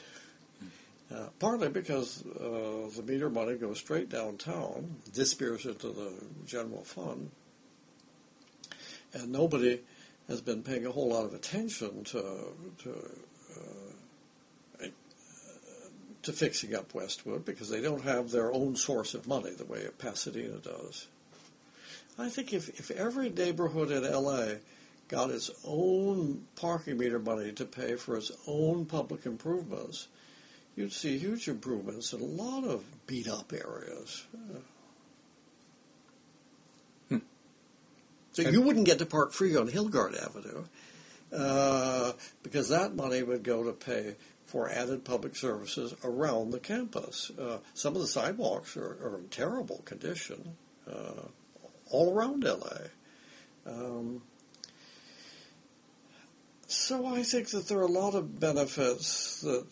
Uh, 1.13 1.27
partly 1.39 1.69
because 1.69 2.25
uh, 2.25 2.89
the 2.95 3.03
meter 3.05 3.29
money 3.29 3.55
goes 3.55 3.77
straight 3.77 4.09
downtown, 4.09 4.97
disappears 5.13 5.65
into 5.65 5.87
the 5.87 6.11
general 6.45 6.83
fund, 6.83 7.31
and 9.13 9.31
nobody 9.31 9.79
has 10.27 10.41
been 10.41 10.61
paying 10.61 10.85
a 10.85 10.91
whole 10.91 11.09
lot 11.09 11.23
of 11.23 11.33
attention 11.33 12.03
to 12.03 12.21
to 12.77 12.89
uh, 13.55 13.87
to 16.27 16.33
fixing 16.33 16.75
up 16.75 16.93
Westwood 16.93 17.45
because 17.45 17.69
they 17.69 17.79
don't 17.79 18.03
have 18.03 18.31
their 18.31 18.51
own 18.51 18.75
source 18.75 19.13
of 19.13 19.27
money 19.27 19.51
the 19.51 19.63
way 19.63 19.87
Pasadena 19.97 20.57
does. 20.57 21.07
I 22.19 22.27
think 22.27 22.51
if, 22.51 22.67
if 22.79 22.91
every 22.91 23.29
neighborhood 23.29 23.91
in 23.91 24.03
LA 24.03 24.55
got 25.07 25.29
its 25.29 25.49
own 25.63 26.45
parking 26.55 26.97
meter 26.97 27.19
money 27.19 27.51
to 27.53 27.65
pay 27.65 27.95
for 27.95 28.17
its 28.17 28.31
own 28.45 28.85
public 28.85 29.25
improvements, 29.25 30.07
you'd 30.75 30.93
see 30.93 31.17
huge 31.17 31.47
improvements 31.47 32.13
in 32.13 32.21
a 32.21 32.25
lot 32.25 32.63
of 32.63 32.83
beat 33.07 33.27
up 33.27 33.53
areas. 33.53 34.25
So 38.37 38.43
you 38.43 38.61
wouldn't 38.61 38.85
get 38.85 38.99
to 38.99 39.05
park 39.07 39.31
free 39.33 39.55
on 39.55 39.67
Hilgard 39.67 40.15
Avenue, 40.15 40.65
uh, 41.33 42.11
because 42.43 42.69
that 42.69 42.95
money 42.95 43.23
would 43.23 43.41
go 43.41 43.63
to 43.63 43.71
pay 43.73 44.15
for 44.45 44.69
added 44.69 45.03
public 45.03 45.35
services 45.35 45.95
around 46.03 46.51
the 46.51 46.59
campus. 46.59 47.31
Uh, 47.31 47.57
some 47.73 47.95
of 47.95 48.01
the 48.01 48.07
sidewalks 48.07 48.77
are, 48.77 48.97
are 49.03 49.17
in 49.17 49.27
terrible 49.29 49.81
condition 49.85 50.55
uh, 50.87 51.23
all 51.89 52.13
around 52.13 52.43
LA. 52.43 52.89
Um, 53.65 54.21
so 56.67 57.05
I 57.05 57.23
think 57.23 57.49
that 57.51 57.67
there 57.69 57.79
are 57.79 57.83
a 57.83 57.87
lot 57.87 58.13
of 58.13 58.39
benefits 58.39 59.41
that 59.41 59.65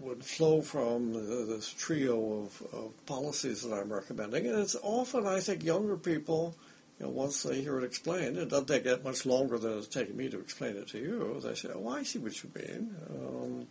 would 0.00 0.24
flow 0.24 0.60
from 0.60 1.12
this 1.12 1.72
trio 1.72 2.42
of, 2.42 2.62
of 2.72 3.06
policies 3.06 3.62
that 3.62 3.72
I'm 3.72 3.92
recommending, 3.92 4.46
and 4.46 4.58
it's 4.58 4.76
often 4.82 5.26
I 5.26 5.40
think 5.40 5.62
younger 5.62 5.96
people, 5.96 6.56
you 6.98 7.06
know, 7.06 7.12
once 7.12 7.44
they 7.44 7.60
hear 7.60 7.78
it 7.78 7.84
explained, 7.84 8.36
it 8.36 8.48
doesn't 8.48 8.66
take 8.66 8.84
that 8.84 9.04
much 9.04 9.24
longer 9.24 9.58
than 9.58 9.78
it's 9.78 9.86
taken 9.86 10.16
me 10.16 10.28
to 10.28 10.40
explain 10.40 10.76
it 10.76 10.88
to 10.88 10.98
you. 10.98 11.40
They 11.40 11.54
say, 11.54 11.68
"Oh, 11.72 11.88
I 11.88 12.02
see 12.02 12.18
what 12.18 12.42
you 12.42 12.50
mean." 12.54 12.96
Um, 13.10 13.66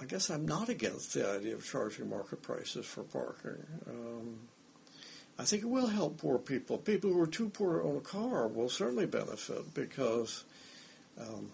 I 0.00 0.04
guess 0.04 0.30
I'm 0.30 0.46
not 0.46 0.68
against 0.68 1.12
the 1.14 1.28
idea 1.28 1.54
of 1.54 1.66
charging 1.66 2.08
market 2.08 2.40
prices 2.40 2.86
for 2.86 3.02
parking. 3.02 3.66
Um, 3.86 4.38
I 5.38 5.44
think 5.44 5.62
it 5.62 5.68
will 5.68 5.88
help 5.88 6.18
poor 6.18 6.38
people. 6.38 6.78
People 6.78 7.12
who 7.12 7.20
are 7.20 7.26
too 7.26 7.48
poor 7.48 7.78
to 7.78 7.84
own 7.84 7.96
a 7.96 8.00
car 8.00 8.48
will 8.48 8.68
certainly 8.68 9.06
benefit 9.06 9.74
because 9.74 10.44
um, 11.20 11.50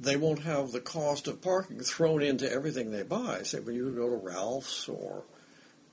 they 0.00 0.16
won't 0.16 0.40
have 0.40 0.72
the 0.72 0.80
cost 0.80 1.28
of 1.28 1.42
parking 1.42 1.80
thrown 1.80 2.22
into 2.22 2.50
everything 2.50 2.90
they 2.90 3.02
buy. 3.02 3.42
Say 3.42 3.60
when 3.60 3.74
you 3.74 3.90
go 3.90 4.08
to 4.08 4.16
Ralph's 4.16 4.88
or 4.88 5.24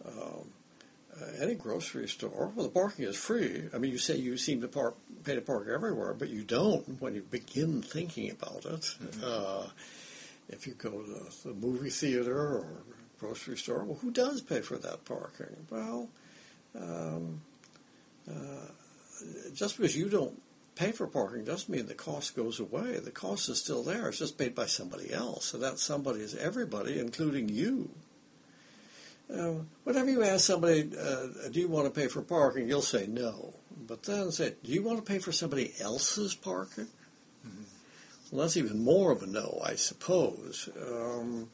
um, 0.06 0.50
uh, 1.22 1.26
any 1.42 1.56
grocery 1.56 2.08
store, 2.08 2.52
well, 2.56 2.66
the 2.66 2.72
parking 2.72 3.06
is 3.06 3.18
free. 3.18 3.64
I 3.74 3.78
mean, 3.78 3.92
you 3.92 3.98
say 3.98 4.16
you 4.16 4.38
seem 4.38 4.62
to 4.62 4.68
park, 4.70 4.96
pay 5.26 5.36
to 5.36 5.42
park 5.42 5.68
everywhere, 5.68 6.14
but 6.14 6.30
you 6.30 6.44
don't 6.44 7.02
when 7.02 7.16
you 7.16 7.22
begin 7.22 7.82
thinking 7.82 8.32
about 8.32 8.66
it. 8.66 8.96
Uh, 9.22 9.68
if 10.50 10.66
you 10.66 10.74
go 10.74 11.02
to 11.02 11.26
the 11.44 11.54
movie 11.54 11.90
theater 11.90 12.38
or 12.38 12.68
grocery 13.20 13.58
store, 13.58 13.84
well, 13.84 13.98
who 13.98 14.12
does 14.12 14.42
pay 14.42 14.62
for 14.62 14.78
that 14.78 15.04
parking? 15.04 15.68
Well, 15.70 16.08
um, 16.80 17.42
uh, 18.30 18.34
just 19.54 19.76
because 19.76 19.98
you 19.98 20.08
don't 20.08 20.40
pay 20.78 20.92
for 20.92 21.08
parking 21.08 21.44
doesn't 21.44 21.70
mean 21.70 21.88
the 21.88 21.94
cost 21.94 22.36
goes 22.36 22.60
away. 22.60 23.00
The 23.00 23.12
cost 23.12 23.50
is 23.50 23.60
still 23.60 23.84
there. 23.84 24.08
It's 24.08 24.20
just 24.20 24.38
paid 24.38 24.56
by 24.56 24.68
somebody 24.68 25.12
else, 25.12 25.54
and 25.54 25.64
that 25.64 25.80
somebody 25.80 26.22
is 26.22 26.36
everybody, 26.36 27.00
including 27.00 27.50
you. 27.50 27.90
Uh, 29.34 29.56
whenever 29.84 30.10
you 30.10 30.24
ask 30.24 30.46
somebody, 30.46 30.90
uh, 30.98 31.50
"Do 31.52 31.60
you 31.60 31.68
want 31.68 31.86
to 31.86 32.00
pay 32.00 32.08
for 32.08 32.22
parking?" 32.22 32.70
you'll 32.70 32.82
say 32.82 33.08
no. 33.08 33.54
But 33.88 34.04
then 34.04 34.32
say, 34.32 34.56
"Do 34.64 34.72
you 34.72 34.84
want 34.84 34.98
to 34.98 35.04
pay 35.04 35.20
for 35.20 35.32
somebody 35.32 35.74
else's 35.80 36.34
parking?" 36.36 36.88
Well, 38.32 38.42
that's 38.42 38.58
even 38.58 38.84
more 38.84 39.12
of 39.12 39.24
a 39.24 39.28
no, 39.28 39.62
I 39.64 39.76
suppose. 39.76 40.68
Um, 40.86 41.50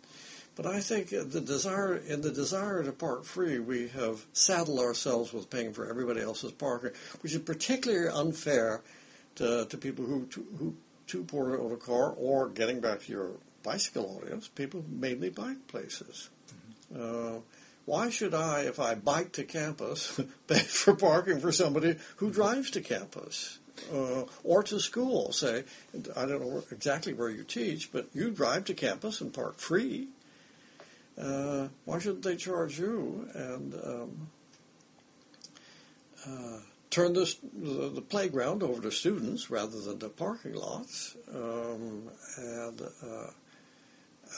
but 0.56 0.65
I 0.65 0.80
think 0.82 1.10
the 1.10 1.42
desire, 1.42 1.96
in 1.96 2.22
the 2.22 2.32
desire 2.32 2.84
to 2.84 2.92
park 2.92 3.25
free, 3.25 3.60
we 3.60 3.89
have 3.89 4.25
saddled 4.34 4.80
ourselves 4.80 5.34
with 5.34 5.50
paying 5.50 5.74
for 5.74 5.88
everybody 5.88 6.22
else's 6.22 6.51
parking, 6.51 6.92
which 7.22 7.34
is 7.34 7.42
particularly 7.42 8.08
unfair 8.08 8.82
to, 9.36 9.66
to 9.66 9.78
people 9.78 10.06
who 10.06 10.25
too, 10.28 10.46
who 10.58 10.75
too 11.08 11.24
poor 11.24 11.56
to 11.56 11.63
own 11.63 11.72
a 11.72 11.78
car, 11.78 12.12
or 12.12 12.50
getting 12.50 12.80
back 12.80 13.02
to 13.02 13.12
your 13.12 13.32
bicycle 13.63 14.20
audience, 14.22 14.48
people 14.48 14.82
who 14.82 14.96
mainly 14.96 15.30
bike 15.30 15.68
places. 15.68 16.30
Uh, 16.98 17.40
why 17.86 18.10
should 18.10 18.34
I, 18.34 18.62
if 18.62 18.80
I 18.80 18.96
bike 18.96 19.34
to 19.34 19.44
campus, 19.44 20.20
pay 20.48 20.60
for 20.60 20.96
parking 20.96 21.40
for 21.40 21.52
somebody 21.52 21.98
who 22.18 22.32
drives 22.32 22.72
to 22.72 22.82
campus? 22.82 23.60
Uh, 23.92 24.24
or 24.44 24.63
to 24.63 24.80
school, 24.80 25.32
say, 25.32 25.63
I 26.16 26.25
don't 26.25 26.42
know 26.42 26.63
exactly 26.72 27.13
where 27.13 27.30
you 27.30 27.44
teach, 27.44 27.92
but 27.92 28.08
you 28.13 28.30
drive 28.30 28.66
to 28.66 28.74
campus 28.74 29.20
and 29.20 29.34
park 29.34 29.58
free. 29.58 30.08
Uh, 31.20 31.68
why 31.86 32.00
shouldn't 32.00 32.24
they 32.24 32.36
charge 32.36 32.80
you 32.80 33.28
and 33.34 33.74
um, 33.84 34.28
uh, 36.25 36.60
turn 36.94 37.14
this, 37.14 37.36
the, 37.54 37.90
the 37.90 38.02
playground 38.02 38.64
over 38.64 38.82
to 38.82 38.92
students 38.92 39.50
rather 39.50 39.80
than 39.80 40.00
to 40.00 40.10
parking 40.10 40.54
lots? 40.54 41.16
Um, 41.34 42.10
and 42.38 42.82
uh, 42.82 43.32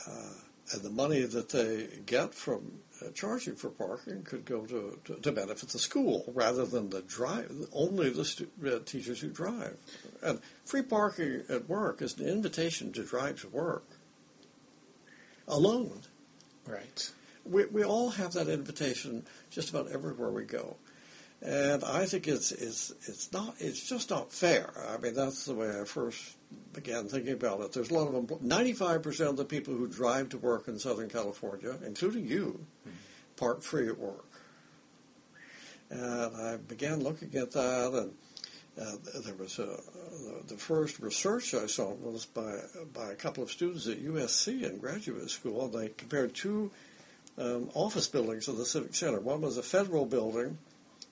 uh, 0.08 0.34
and 0.72 0.82
the 0.82 0.90
money 0.90 1.22
that 1.22 1.50
they 1.50 1.88
get 2.06 2.34
from 2.34 2.80
uh, 3.02 3.12
charging 3.14 3.56
for 3.56 3.70
parking 3.70 4.24
could 4.24 4.46
go 4.46 4.66
to, 4.66 5.00
to, 5.06 5.16
to 5.16 5.32
benefit 5.32 5.70
the 5.70 5.80
school 5.80 6.32
rather 6.34 6.66
than 6.66 6.90
the 6.90 7.02
drive 7.02 7.52
only 7.72 8.10
the 8.10 8.26
stu- 8.26 8.50
uh, 8.66 8.80
teachers 8.84 9.20
who 9.20 9.30
drive. 9.30 9.78
And 10.24 10.40
free 10.64 10.82
parking 10.82 11.44
at 11.50 11.70
work 11.70 12.02
is 12.02 12.18
an 12.18 12.28
invitation 12.28 12.94
to 12.94 13.04
drive 13.04 13.42
to 13.42 13.50
work 13.50 13.86
alone. 15.48 16.02
Right. 16.66 17.12
We 17.46 17.66
we 17.66 17.84
all 17.84 18.10
have 18.10 18.34
that 18.34 18.48
invitation 18.48 19.26
just 19.52 19.70
about 19.70 19.92
everywhere 19.92 20.32
we 20.32 20.46
go. 20.46 20.78
And 21.46 21.84
I 21.84 22.08
think 22.08 22.28
it's 22.28 22.52
it's 22.52 22.92
it's 23.06 23.32
not 23.32 23.54
it's 23.60 23.88
just 23.88 24.10
not 24.10 24.32
fair. 24.32 24.74
I 24.90 24.98
mean 24.98 25.14
that's 25.14 25.46
the 25.46 25.54
way 25.54 25.70
I 25.80 25.84
first 25.84 26.38
began 26.74 27.08
thinking 27.08 27.34
about 27.34 27.62
it. 27.62 27.72
There's 27.72 27.92
a 27.92 27.94
lot 27.94 28.08
of 28.08 28.42
ninety 28.42 28.74
five 28.74 29.04
percent 29.04 29.30
of 29.30 29.38
the 29.38 29.46
people 29.46 29.76
who 29.76 29.88
drive 29.88 30.30
to 30.30 30.40
work 30.40 30.68
in 30.68 30.80
Southern 30.80 31.08
California, 31.08 31.76
including 31.86 32.26
you, 32.26 32.66
park 33.38 33.62
free 33.62 33.88
at 33.88 34.00
work. 34.00 34.26
And 35.92 36.36
I 36.36 36.58
began 36.58 37.04
looking 37.04 37.36
at 37.36 37.52
that, 37.52 37.92
and 37.94 38.14
uh, 38.82 39.22
there 39.24 39.36
was 39.36 39.60
a, 39.60 39.80
the 40.48 40.58
first 40.58 41.00
research 41.00 41.54
I 41.54 41.68
saw 41.68 41.94
was 41.94 42.26
by 42.26 42.56
by 42.92 43.12
a 43.12 43.16
couple 43.16 43.44
of 43.44 43.52
students 43.52 43.86
at 43.86 44.04
USC 44.04 44.64
in 44.64 44.80
graduate 44.80 45.30
school. 45.30 45.68
They 45.68 45.90
compared 45.90 46.34
two 46.34 46.72
um, 47.38 47.70
office 47.76 48.08
buildings 48.08 48.48
of 48.48 48.58
the 48.58 48.66
Civic 48.66 48.96
Center. 48.96 49.20
One 49.20 49.42
was 49.42 49.58
a 49.58 49.64
federal 49.64 50.08
building 50.08 50.58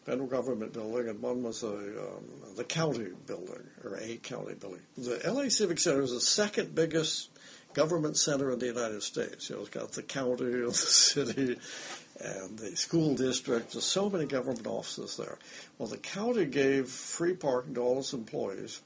federal 0.06 0.28
government 0.28 0.74
building, 0.74 1.08
and 1.08 1.22
one 1.22 1.44
was 1.44 1.64
a, 1.64 1.76
um, 1.76 2.56
the 2.56 2.64
county 2.64 3.10
building, 3.26 3.64
or 3.84 3.96
a 4.02 4.18
county 4.18 4.54
building. 4.54 4.82
The 4.98 5.22
LA 5.26 5.50
Civic 5.50 5.80
Center 5.80 6.02
is 6.02 6.12
the 6.12 6.22
second 6.22 6.76
biggest 6.76 7.30
government 7.74 8.18
center 8.18 8.52
in 8.52 8.60
the 8.60 8.68
United 8.68 9.02
States. 9.02 9.50
You 9.50 9.56
know, 9.56 9.62
it's 9.62 9.70
got 9.70 9.92
the 9.94 10.04
county, 10.04 10.46
the 10.46 10.74
city, 10.74 11.58
and 12.20 12.58
the 12.58 12.76
school 12.76 13.16
district. 13.16 13.74
There's 13.74 13.86
so 13.86 14.10
many 14.10 14.26
government 14.26 14.68
offices 14.68 15.18
there. 15.18 15.38
Well, 15.78 15.88
the 15.88 15.98
county 15.98 16.46
gave 16.46 16.90
free 16.90 17.34
parking 17.34 17.76
to 17.76 17.82
all 17.82 18.00
its 18.00 18.14
employees, 18.14 18.82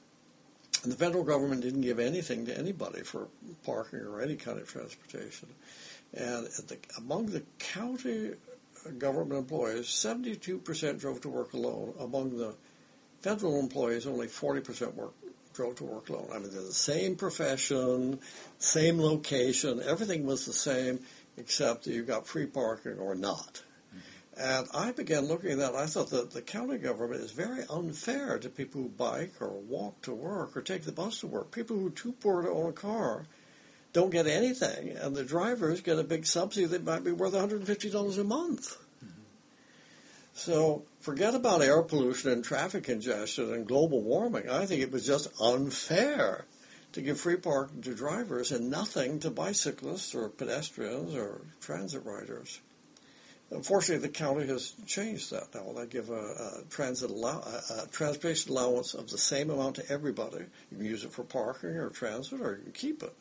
and 0.82 0.92
the 0.92 0.96
federal 0.96 1.24
government 1.24 1.62
didn't 1.62 1.82
give 1.82 1.98
anything 1.98 2.46
to 2.46 2.56
anybody 2.56 3.02
for 3.02 3.28
parking 3.64 4.00
or 4.00 4.20
any 4.20 4.36
kind 4.36 4.58
of 4.58 4.68
transportation. 4.68 5.48
And 6.14 6.46
the, 6.46 6.78
among 6.96 7.26
the 7.26 7.42
county 7.58 8.32
government 8.98 9.38
employees, 9.38 9.86
72% 9.86 10.98
drove 10.98 11.20
to 11.22 11.28
work 11.28 11.52
alone. 11.52 11.94
Among 11.98 12.36
the 12.36 12.54
federal 13.20 13.58
employees, 13.58 14.06
only 14.06 14.26
40% 14.26 14.94
work, 14.94 15.12
drove 15.54 15.76
to 15.76 15.84
work 15.84 16.08
alone. 16.08 16.28
I 16.32 16.38
mean, 16.38 16.50
they're 16.52 16.62
the 16.62 16.72
same 16.72 17.16
profession, 17.16 18.20
same 18.58 19.00
location, 19.00 19.82
everything 19.82 20.26
was 20.26 20.46
the 20.46 20.52
same, 20.52 21.00
except 21.36 21.84
that 21.84 21.92
you 21.92 22.02
got 22.02 22.26
free 22.26 22.46
parking 22.46 22.98
or 22.98 23.14
not. 23.14 23.62
And 24.40 24.68
I 24.72 24.92
began 24.92 25.26
looking 25.26 25.50
at 25.50 25.58
that. 25.58 25.74
I 25.74 25.86
thought 25.86 26.10
that 26.10 26.30
the 26.30 26.42
county 26.42 26.78
government 26.78 27.22
is 27.22 27.32
very 27.32 27.64
unfair 27.68 28.38
to 28.38 28.48
people 28.48 28.82
who 28.82 28.88
bike 28.88 29.32
or 29.40 29.50
walk 29.50 30.00
to 30.02 30.14
work 30.14 30.56
or 30.56 30.62
take 30.62 30.84
the 30.84 30.92
bus 30.92 31.20
to 31.20 31.26
work. 31.26 31.50
People 31.50 31.76
who 31.76 31.88
are 31.88 31.90
too 31.90 32.12
poor 32.12 32.42
to 32.42 32.50
own 32.50 32.70
a 32.70 32.72
car 32.72 33.26
don't 33.98 34.10
get 34.10 34.28
anything, 34.28 34.90
and 34.90 35.16
the 35.16 35.24
drivers 35.24 35.80
get 35.80 35.98
a 35.98 36.04
big 36.04 36.24
subsidy 36.24 36.66
that 36.66 36.84
might 36.84 37.02
be 37.02 37.10
worth 37.10 37.32
$150 37.32 38.18
a 38.18 38.24
month. 38.24 38.76
So 40.34 40.84
forget 41.00 41.34
about 41.34 41.62
air 41.62 41.82
pollution 41.82 42.30
and 42.30 42.44
traffic 42.44 42.84
congestion 42.84 43.52
and 43.52 43.66
global 43.66 44.00
warming. 44.00 44.48
I 44.48 44.66
think 44.66 44.82
it 44.82 44.92
was 44.92 45.04
just 45.04 45.28
unfair 45.40 46.44
to 46.92 47.02
give 47.02 47.18
free 47.18 47.38
parking 47.38 47.82
to 47.82 47.94
drivers 47.96 48.52
and 48.52 48.70
nothing 48.70 49.18
to 49.18 49.30
bicyclists 49.30 50.14
or 50.14 50.28
pedestrians 50.28 51.16
or 51.16 51.40
transit 51.60 52.04
riders. 52.04 52.60
Unfortunately, 53.50 54.06
the 54.06 54.12
county 54.12 54.46
has 54.46 54.74
changed 54.86 55.32
that 55.32 55.52
now. 55.52 55.72
They 55.72 55.86
give 55.86 56.10
a, 56.10 56.14
a 56.14 56.62
transit 56.70 57.10
allow, 57.10 57.40
a, 57.40 57.82
a 57.82 57.86
transportation 57.88 58.52
allowance 58.52 58.94
of 58.94 59.10
the 59.10 59.18
same 59.18 59.50
amount 59.50 59.74
to 59.76 59.90
everybody. 59.90 60.44
You 60.70 60.76
can 60.76 60.86
use 60.86 61.02
it 61.02 61.10
for 61.10 61.24
parking 61.24 61.70
or 61.70 61.90
transit, 61.90 62.40
or 62.40 62.58
you 62.58 62.62
can 62.62 62.72
keep 62.72 63.02
it. 63.02 63.16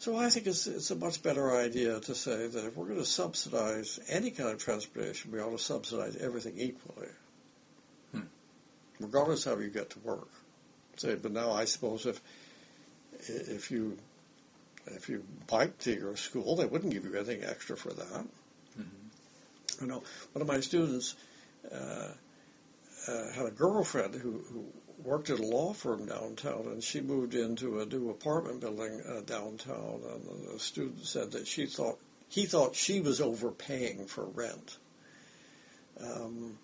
So 0.00 0.16
I 0.16 0.30
think 0.30 0.46
it's, 0.46 0.66
it's 0.66 0.90
a 0.90 0.96
much 0.96 1.22
better 1.22 1.54
idea 1.54 2.00
to 2.00 2.14
say 2.14 2.46
that 2.46 2.64
if 2.64 2.74
we're 2.74 2.86
going 2.86 2.98
to 2.98 3.04
subsidize 3.04 4.00
any 4.08 4.30
kind 4.30 4.48
of 4.48 4.58
transportation, 4.58 5.30
we 5.30 5.38
ought 5.40 5.50
to 5.50 5.58
subsidize 5.58 6.16
everything 6.16 6.54
equally, 6.56 7.08
Hmm. 8.12 8.22
regardless 8.98 9.44
of 9.44 9.58
how 9.58 9.62
you 9.62 9.68
get 9.68 9.90
to 9.90 9.98
work. 9.98 10.30
Say, 10.96 11.16
but 11.16 11.32
now 11.32 11.52
I 11.52 11.66
suppose 11.66 12.06
if 12.06 12.22
if 13.28 13.70
you 13.70 13.98
if 14.86 15.10
you 15.10 15.22
bike 15.46 15.76
to 15.80 15.92
your 15.92 16.16
school, 16.16 16.56
they 16.56 16.64
wouldn't 16.64 16.94
give 16.94 17.04
you 17.04 17.14
anything 17.14 17.44
extra 17.44 17.76
for 17.76 17.92
that. 17.92 18.24
You 19.82 19.86
know, 19.86 20.02
one 20.32 20.40
of 20.40 20.48
my 20.48 20.60
students 20.60 21.14
uh, 21.70 22.08
uh, 23.06 23.32
had 23.32 23.46
a 23.46 23.50
girlfriend 23.50 24.14
who, 24.14 24.42
who 24.50 24.64
worked 25.04 25.30
at 25.30 25.38
a 25.38 25.46
law 25.46 25.72
firm 25.72 26.06
downtown, 26.06 26.66
and 26.66 26.82
she 26.82 27.00
moved 27.00 27.34
into 27.34 27.80
a 27.80 27.86
new 27.86 28.10
apartment 28.10 28.60
building 28.60 29.02
uh, 29.08 29.20
downtown. 29.20 30.00
And 30.12 30.54
the 30.54 30.58
student 30.58 31.06
said 31.06 31.32
that 31.32 31.46
she 31.46 31.66
thought 31.66 31.98
he 32.28 32.46
thought 32.46 32.76
she 32.76 33.00
was 33.00 33.20
overpaying 33.20 34.06
for 34.06 34.24
rent. 34.24 34.78
Um, 36.00 36.58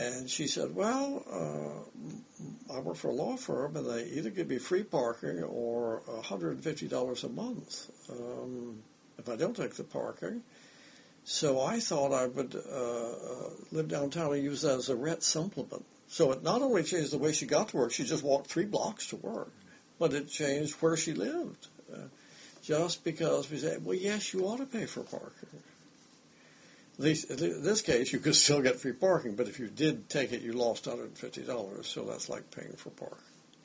and 0.00 0.28
she 0.28 0.46
said, 0.46 0.74
"Well, 0.74 1.24
uh, 1.30 2.74
I 2.74 2.80
work 2.80 2.96
for 2.96 3.08
a 3.08 3.12
law 3.12 3.36
firm, 3.36 3.76
and 3.76 3.86
they 3.86 4.04
either 4.04 4.30
give 4.30 4.48
me 4.48 4.58
free 4.58 4.82
parking 4.82 5.42
or 5.42 6.02
$150 6.08 7.24
a 7.24 7.28
month 7.28 7.90
um, 8.10 8.82
if 9.18 9.28
I 9.28 9.36
don't 9.36 9.56
take 9.56 9.74
the 9.74 9.84
parking." 9.84 10.42
So 11.24 11.60
I 11.60 11.78
thought 11.80 12.12
I 12.12 12.26
would 12.26 12.54
uh, 12.54 13.50
live 13.70 13.88
downtown 13.88 14.32
and 14.32 14.42
use 14.42 14.62
that 14.62 14.78
as 14.78 14.88
a 14.88 14.96
rent 14.96 15.22
supplement. 15.22 15.84
So 16.08 16.32
it 16.32 16.42
not 16.42 16.62
only 16.62 16.82
changed 16.82 17.12
the 17.12 17.18
way 17.18 17.32
she 17.32 17.46
got 17.46 17.68
to 17.68 17.76
work, 17.76 17.92
she 17.92 18.04
just 18.04 18.22
walked 18.24 18.46
three 18.48 18.64
blocks 18.64 19.08
to 19.08 19.16
work, 19.16 19.52
but 19.98 20.14
it 20.14 20.28
changed 20.28 20.74
where 20.80 20.96
she 20.96 21.12
lived. 21.12 21.68
Uh, 21.92 21.98
just 22.62 23.04
because 23.04 23.50
we 23.50 23.58
said, 23.58 23.84
well, 23.84 23.94
yes, 23.96 24.32
you 24.32 24.46
ought 24.46 24.56
to 24.58 24.66
pay 24.66 24.86
for 24.86 25.02
parking. 25.02 25.48
At 26.98 27.04
least 27.04 27.30
in 27.30 27.62
this 27.62 27.80
case, 27.82 28.12
you 28.12 28.18
could 28.18 28.34
still 28.34 28.60
get 28.60 28.80
free 28.80 28.92
parking, 28.92 29.36
but 29.36 29.48
if 29.48 29.58
you 29.60 29.68
did 29.68 30.08
take 30.08 30.32
it, 30.32 30.42
you 30.42 30.52
lost 30.52 30.86
$150, 30.86 31.84
so 31.84 32.04
that's 32.04 32.28
like 32.28 32.50
paying 32.50 32.72
for 32.76 32.90
parking. 32.90 33.18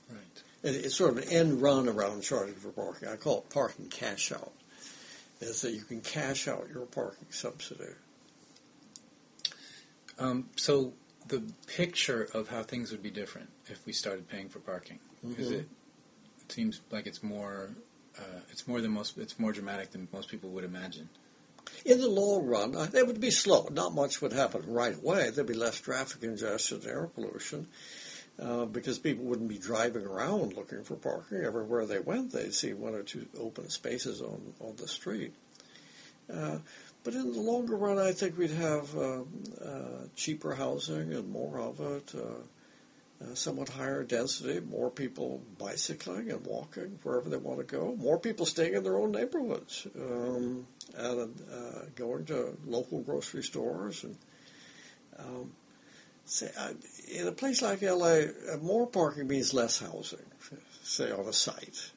Right. 0.10 0.20
It- 0.64 0.86
It's 0.86 0.96
sort 0.96 1.12
of 1.12 1.18
an 1.24 1.30
end 1.30 1.62
run 1.62 1.88
around 1.90 2.22
charging 2.22 2.56
for 2.56 2.70
parking. 2.70 3.08
I 3.08 3.16
call 3.16 3.40
it 3.40 3.50
parking 3.54 3.88
cash 3.88 4.32
out. 4.32 4.52
Is 5.42 5.62
that 5.62 5.72
you 5.72 5.82
can 5.82 6.00
cash 6.02 6.48
out 6.48 6.68
your 6.74 6.86
parking 6.86 7.28
subsidy. 7.32 7.96
Um, 10.20 10.50
so 10.56 10.94
the 11.28 11.42
picture 11.68 12.28
of 12.34 12.50
how 12.50 12.64
things 12.64 12.92
would 12.92 13.04
be 13.04 13.12
different 13.12 13.50
if 13.68 13.86
we 13.86 13.94
started 13.94 14.28
paying 14.30 14.50
for 14.50 14.60
parking 14.60 15.00
is 15.38 15.50
Mhm. 15.50 15.60
it? 15.60 15.68
It 16.46 16.52
seems 16.52 16.82
like 16.92 17.08
it's 17.08 17.24
more. 17.24 17.70
Uh, 18.18 18.42
it's 18.52 18.68
more 18.68 18.80
than 18.82 18.92
most. 18.92 19.18
It's 19.18 19.40
more 19.40 19.52
dramatic 19.52 19.92
than 19.92 20.08
most 20.14 20.30
people 20.30 20.50
would 20.52 20.64
imagine. 20.64 21.10
In 21.86 22.00
the 22.00 22.08
long 22.10 22.46
run, 22.46 22.76
uh, 22.76 22.90
it 22.94 23.08
would 23.08 23.20
be 23.20 23.32
slow. 23.32 23.68
Not 23.72 23.96
much 23.96 24.22
would 24.22 24.34
happen 24.34 24.64
right 24.68 24.96
away. 24.96 25.30
There'd 25.32 25.48
be 25.48 25.54
less 25.54 25.80
traffic 25.80 26.22
congestion, 26.22 26.82
air 26.86 27.08
pollution, 27.08 27.68
uh, 28.38 28.66
because 28.66 29.00
people 29.00 29.26
wouldn't 29.26 29.50
be 29.50 29.58
driving 29.58 30.06
around 30.06 30.54
looking 30.54 30.84
for 30.84 30.96
parking. 30.96 31.40
Everywhere 31.40 31.86
they 31.86 32.00
went, 32.00 32.32
they'd 32.34 32.54
see 32.54 32.74
one 32.74 32.94
or 32.94 33.02
two 33.04 33.26
open 33.40 33.70
spaces 33.70 34.22
on, 34.22 34.54
on 34.60 34.76
the 34.76 34.88
street. 34.88 35.34
Uh, 36.32 36.60
but 37.04 37.14
in 37.14 37.34
the 37.34 37.40
longer 37.40 37.76
run, 37.76 38.00
I 38.00 38.12
think 38.14 38.38
we'd 38.38 38.52
have 38.52 38.98
um, 38.98 39.28
uh, 39.64 40.08
cheaper 40.16 40.56
housing 40.56 41.14
and 41.14 41.30
more 41.30 41.60
of 41.60 41.80
it, 41.80 42.14
uh, 42.16 43.24
uh, 43.24 43.36
somewhat 43.36 43.70
higher 43.70 44.04
density, 44.04 44.60
more 44.62 44.90
people 44.90 45.42
bicycling 45.58 46.32
and 46.32 46.46
walking 46.46 47.00
wherever 47.04 47.30
they 47.30 47.38
want 47.38 47.60
to 47.60 47.66
go, 47.66 47.96
more 47.98 48.20
people 48.20 48.46
staying 48.46 48.74
in 48.74 48.84
their 48.84 48.98
own 48.98 49.12
neighborhoods 49.12 49.88
um, 49.98 50.66
and 50.96 51.42
uh, 51.52 51.80
going 51.96 52.26
to 52.26 52.58
local 52.66 53.02
grocery 53.02 53.44
stores. 53.44 54.04
And 54.04 54.18
um, 55.20 55.52
say, 56.26 56.52
I, 56.58 56.74
in 57.12 57.28
a 57.28 57.32
place 57.32 57.62
like 57.62 57.82
LA, 57.82 58.06
uh, 58.52 58.58
more 58.62 58.88
parking 58.88 59.28
means 59.28 59.54
less 59.54 59.80
housing, 59.80 60.20
say 60.84 61.12
on 61.12 61.28
a 61.28 61.34
site. 61.34 61.92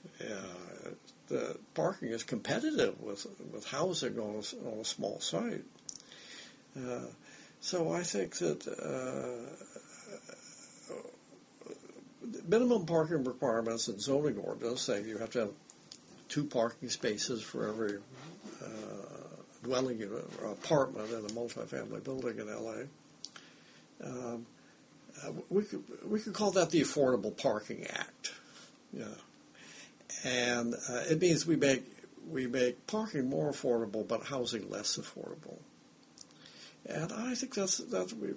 Uh, 1.31 1.35
the 1.35 1.59
parking 1.75 2.09
is 2.09 2.23
competitive 2.23 3.01
with 3.01 3.27
with 3.53 3.67
housing 3.67 4.19
on 4.19 4.37
a, 4.37 4.69
on 4.69 4.79
a 4.81 4.85
small 4.85 5.21
site. 5.21 5.65
Uh, 6.77 7.07
so 7.61 7.93
I 7.93 8.03
think 8.03 8.37
that 8.37 8.67
uh, 8.69 9.67
minimum 12.49 12.87
parking 12.87 13.25
requirements 13.25 13.89
in 13.89 13.99
zoning 13.99 14.39
ordinance 14.39 14.83
say 14.83 15.03
you 15.03 15.19
have 15.19 15.31
to 15.31 15.39
have 15.41 15.51
two 16.29 16.45
parking 16.45 16.89
spaces 16.89 17.43
for 17.43 17.69
every 17.69 17.99
uh, 18.63 18.67
dwelling 19.65 19.99
unit 19.99 20.29
or 20.43 20.53
apartment 20.53 21.11
in 21.11 21.25
a 21.25 21.29
multifamily 21.29 22.05
building 22.05 22.39
in 22.39 22.47
LA. 22.49 22.83
Um, 24.05 24.47
uh, 25.25 25.33
we 25.49 25.65
could 25.65 25.83
we 26.07 26.21
could 26.21 26.35
call 26.35 26.51
that 26.53 26.71
the 26.71 26.83
Affordable 26.83 27.35
Parking 27.37 27.87
Act. 27.87 28.33
Yeah 28.93 29.07
and 30.25 30.75
uh, 30.75 31.03
it 31.11 31.21
means 31.21 31.47
we 31.47 31.57
make 31.57 31.85
we 32.29 32.47
make 32.47 32.87
parking 32.87 33.29
more 33.29 33.51
affordable, 33.53 34.07
but 34.07 34.25
housing 34.25 34.69
less 34.69 34.97
affordable. 34.97 35.59
And 36.89 37.13
I 37.13 37.35
think 37.35 37.55
that's 37.55 37.79
that's 37.79 38.13
we, 38.13 38.35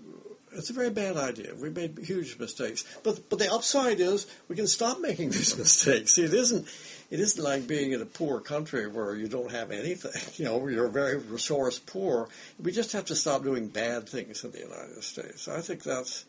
it's 0.52 0.70
a 0.70 0.74
very 0.74 0.90
bad 0.90 1.18
idea. 1.18 1.54
We 1.56 1.70
made 1.70 2.00
huge 2.00 2.40
mistakes, 2.40 2.84
but 3.04 3.30
but 3.30 3.40
the 3.40 3.52
upside 3.52 4.00
is 4.00 4.26
we 4.48 4.56
can 4.56 4.68
stop 4.68 5.00
making 5.00 5.30
these 5.32 5.58
mistakes. 5.58 6.14
See, 6.14 6.24
it 6.24 6.34
isn't 6.34 6.68
it 7.12 7.20
isn't 7.20 7.44
like 7.44 7.68
being 7.68 7.92
in 7.92 8.02
a 8.02 8.06
poor 8.06 8.40
country 8.40 8.88
where 8.88 9.16
you 9.16 9.28
don't 9.28 9.52
have 9.52 9.72
anything. 9.72 10.12
You 10.40 10.46
know, 10.46 10.68
you're 10.68 10.88
very 10.88 11.18
resource 11.18 11.80
poor. 11.80 12.30
We 12.62 12.72
just 12.72 12.94
have 12.94 13.06
to 13.06 13.16
stop 13.16 13.44
doing 13.44 13.68
bad 13.68 14.08
things 14.08 14.44
in 14.44 14.52
the 14.52 14.60
United 14.60 15.04
States. 15.04 15.48
I 15.48 15.60
think 15.60 15.84
that's 15.84 16.26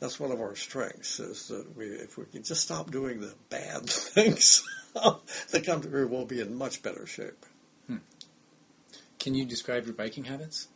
that's 0.00 0.18
one 0.18 0.32
of 0.32 0.40
our 0.40 0.56
strengths 0.56 1.20
is 1.20 1.48
that 1.48 1.76
we 1.76 1.86
if 1.86 2.18
we 2.18 2.24
can 2.24 2.42
just 2.42 2.62
stop 2.62 2.90
doing 2.90 3.20
the 3.20 3.34
bad 3.48 3.86
things. 3.88 4.66
the 5.50 5.60
country 5.60 6.04
will 6.04 6.24
be 6.24 6.40
in 6.40 6.56
much 6.56 6.82
better 6.82 7.06
shape. 7.06 7.46
Can 9.20 9.34
you 9.34 9.44
describe 9.44 9.84
your 9.84 9.94
biking 9.94 10.24
habits? 10.24 10.68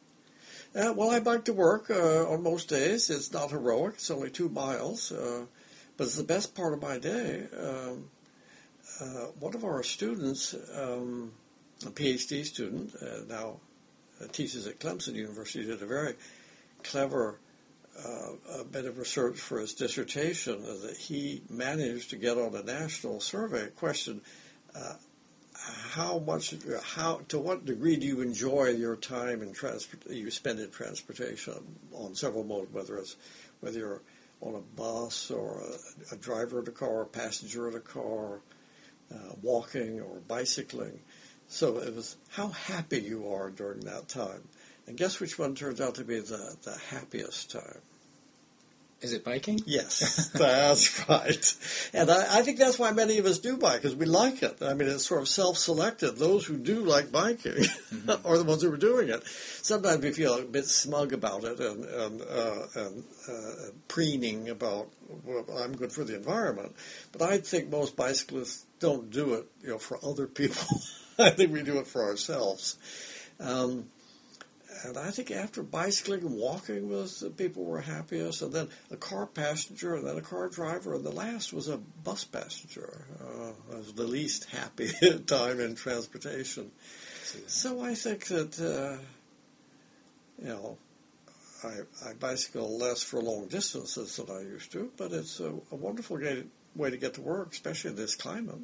Uh, 0.77 0.93
well, 0.95 1.11
I 1.11 1.19
bike 1.19 1.47
to 1.47 1.55
work 1.55 1.91
uh, 1.91 2.31
on 2.31 2.43
most 2.43 2.69
days. 2.69 3.09
It's 3.09 3.33
not 3.33 3.51
heroic. 3.51 3.95
It's 3.95 4.11
only 4.11 4.31
two 4.31 4.51
miles, 4.51 5.11
uh, 5.11 5.47
but 5.97 6.05
it's 6.05 6.17
the 6.17 6.25
best 6.25 6.55
part 6.55 6.75
of 6.75 6.83
my 6.83 6.99
day. 6.99 7.47
Um, 7.59 8.11
uh, 9.01 9.29
one 9.41 9.55
of 9.55 9.65
our 9.65 9.83
students, 9.83 10.55
um, 10.77 11.33
a 11.87 11.91
PhD 11.91 12.45
student, 12.45 12.95
uh, 13.01 13.25
now 13.29 13.61
uh, 14.21 14.27
teaches 14.31 14.67
at 14.67 14.79
Clemson 14.79 15.15
University, 15.15 15.65
did 15.65 15.81
a 15.81 15.87
very 15.87 16.15
clever 16.83 17.39
uh, 17.99 18.54
bit 18.75 18.87
of 18.87 18.99
research 18.99 19.39
for 19.39 19.61
his 19.61 19.73
dissertation 19.73 20.61
that 20.83 20.97
he 20.97 21.41
managed 21.49 22.11
to 22.11 22.17
get 22.17 22.37
on 22.37 22.57
a 22.57 22.63
national 22.65 23.21
survey 23.21 23.69
question 23.77 24.21
uh, 24.75 24.95
how 25.91 26.19
much 26.19 26.53
how 26.83 27.21
to 27.29 27.39
what 27.39 27.65
degree 27.65 27.95
do 27.95 28.05
you 28.05 28.21
enjoy 28.21 28.71
your 28.71 28.97
time 28.97 29.43
in 29.43 29.53
transport 29.53 30.05
you 30.11 30.29
spend 30.29 30.59
in 30.59 30.69
transportation 30.73 31.55
on 31.93 32.17
several 32.17 32.43
modes 32.43 32.73
whether 32.73 32.99
it's 32.99 33.15
whether 33.61 33.79
you're 33.79 34.03
on 34.41 34.57
a 34.57 34.77
bus 34.77 35.31
or 35.31 35.63
a, 36.11 36.15
a 36.15 36.17
driver 36.17 36.59
in 36.59 36.67
a 36.67 36.73
car 36.73 37.03
a 37.03 37.07
passenger 37.07 37.69
in 37.69 37.77
a 37.77 37.81
car 37.81 38.41
uh, 39.15 39.35
walking 39.41 40.01
or 40.01 40.17
bicycling 40.27 40.99
so 41.47 41.79
it 41.79 41.95
was 41.95 42.17
how 42.31 42.49
happy 42.49 42.99
you 42.99 43.33
are 43.33 43.51
during 43.51 43.79
that 43.83 44.09
time 44.09 44.43
and 44.89 44.97
guess 44.97 45.21
which 45.21 45.39
one 45.39 45.55
turns 45.55 45.81
out 45.81 45.95
to 45.95 46.05
be 46.05 46.19
the, 46.19 46.57
the 46.65 46.77
happiest 46.91 47.53
time? 47.53 47.81
Is 49.05 49.13
it 49.13 49.23
biking? 49.23 49.61
Yes, 49.67 50.29
that's 50.35 51.07
right. 51.07 51.55
And 51.93 52.11
I, 52.11 52.39
I 52.39 52.43
think 52.43 52.59
that's 52.59 52.79
why 52.79 52.91
many 52.91 53.19
of 53.19 53.27
us 53.27 53.39
do 53.39 53.59
bike, 53.59 53.83
because 53.83 53.95
we 53.95 54.07
like 54.07 54.43
it. 54.43 54.63
I 54.63 54.73
mean, 54.73 54.89
it's 54.89 55.05
sort 55.05 55.21
of 55.21 55.29
self-selected. 55.29 56.17
Those 56.17 56.47
who 56.47 56.57
do 56.57 56.81
like 56.81 57.13
biking 57.13 57.53
are 58.25 58.39
the 58.39 58.45
ones 58.45 58.63
who 58.63 58.73
are 58.73 58.79
doing 58.79 59.11
it. 59.11 59.23
Sometimes 59.61 60.03
we 60.03 60.13
feel 60.13 60.39
a 60.39 60.43
bit 60.43 60.65
smug 60.65 61.13
about 61.13 61.45
it 61.45 61.61
and, 61.61 61.85
and, 61.85 62.23
uh, 62.23 62.67
and 62.77 63.05
uh, 63.29 63.71
preening 63.89 64.49
about, 64.49 64.89
well, 65.27 65.45
I'm 65.63 65.77
good 65.77 65.93
for 65.93 66.05
the 66.05 66.17
environment. 66.17 66.75
But 67.13 67.21
I 67.21 67.37
think 67.37 67.69
most 67.69 67.97
bicyclists 67.97 68.65
don't 68.81 69.11
do 69.11 69.35
it, 69.35 69.45
you 69.61 69.69
know, 69.69 69.79
for 69.79 69.99
other 70.03 70.27
people. 70.27 70.65
I 71.19 71.29
think 71.29 71.53
we 71.53 71.63
do 71.63 71.79
it 71.79 71.87
for 71.87 72.05
ourselves. 72.05 72.79
Um, 73.39 73.91
and 74.85 74.99
I 74.99 75.11
think 75.11 75.31
after 75.31 75.63
bicycling 75.63 76.21
and 76.21 76.37
walking 76.37 76.89
was 76.89 77.21
the 77.21 77.31
people 77.31 77.65
were 77.65 77.81
happiest, 77.81 78.43
and 78.43 78.53
then 78.53 78.69
a 78.91 78.97
car 78.97 79.27
passenger, 79.27 79.95
and 79.95 80.07
then 80.07 80.19
a 80.19 80.23
car 80.23 80.49
driver, 80.49 80.95
and 80.95 81.05
the 81.05 81.11
last 81.11 81.53
was 81.53 81.69
a 81.69 81.79
bus 81.79 82.25
passenger. 82.25 83.07
Uh, 83.21 83.77
was 83.77 83.95
the 83.95 84.05
least 84.05 84.45
happy 84.51 84.91
time 85.27 85.61
in 85.61 85.75
transportation. 85.75 86.71
So 87.47 87.83
I 87.83 87.95
think 87.95 88.27
that 88.27 88.61
uh, 88.61 89.03
you 90.43 90.49
know 90.49 90.79
I, 91.65 92.11
I 92.11 92.13
bicycle 92.15 92.79
less 92.79 93.03
for 93.03 93.21
long 93.21 93.47
distances 93.47 94.17
than 94.17 94.35
I 94.35 94.41
used 94.41 94.73
to, 94.73 94.91
but 94.97 95.13
it's 95.13 95.41
a, 95.41 95.55
a 95.71 95.77
wonderful 95.77 96.19
way, 96.19 96.45
way 96.75 96.91
to 96.91 96.97
get 96.97 97.15
to 97.15 97.23
work, 97.23 97.53
especially 97.53 97.91
in 97.91 97.97
this 97.97 98.15
climate. 98.15 98.59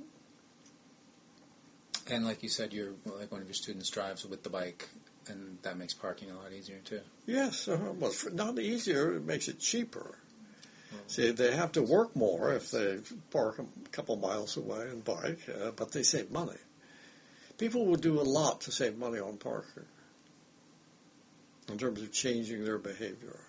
And 2.11 2.25
like 2.25 2.43
you 2.43 2.49
said, 2.49 2.73
you're 2.73 2.93
like 3.07 3.31
one 3.31 3.41
of 3.41 3.47
your 3.47 3.55
students 3.55 3.89
drives 3.89 4.27
with 4.27 4.43
the 4.43 4.51
bike, 4.51 4.89
and 5.29 5.59
that 5.63 5.77
makes 5.77 5.95
parking 5.95 6.31
a 6.31 6.37
lot 6.37 6.53
easier 6.53 6.79
too. 6.85 7.01
Yes, 7.27 7.69
uh, 7.69 7.93
well, 7.97 8.13
not 8.33 8.59
easier. 8.59 9.17
It 9.17 9.25
makes 9.25 9.49
it 9.49 9.59
cheaper. 9.59 10.19
See, 11.07 11.31
they 11.31 11.53
have 11.53 11.73
to 11.73 11.83
work 11.83 12.15
more 12.17 12.53
if 12.53 12.71
they 12.71 12.99
park 13.31 13.59
a 13.59 13.89
couple 13.91 14.17
miles 14.17 14.57
away 14.57 14.89
and 14.91 15.05
bike, 15.05 15.41
uh, 15.49 15.71
but 15.73 15.93
they 15.93 16.03
save 16.03 16.31
money. 16.31 16.59
People 17.59 17.87
will 17.87 17.97
do 17.97 18.21
a 18.21 18.23
lot 18.23 18.61
to 18.63 18.73
save 18.73 18.97
money 18.97 19.19
on 19.19 19.37
parking 19.37 19.85
in 21.69 21.79
terms 21.79 22.01
of 22.03 22.13
changing 22.13 22.65
their 22.65 22.79
behavior. 22.79 23.41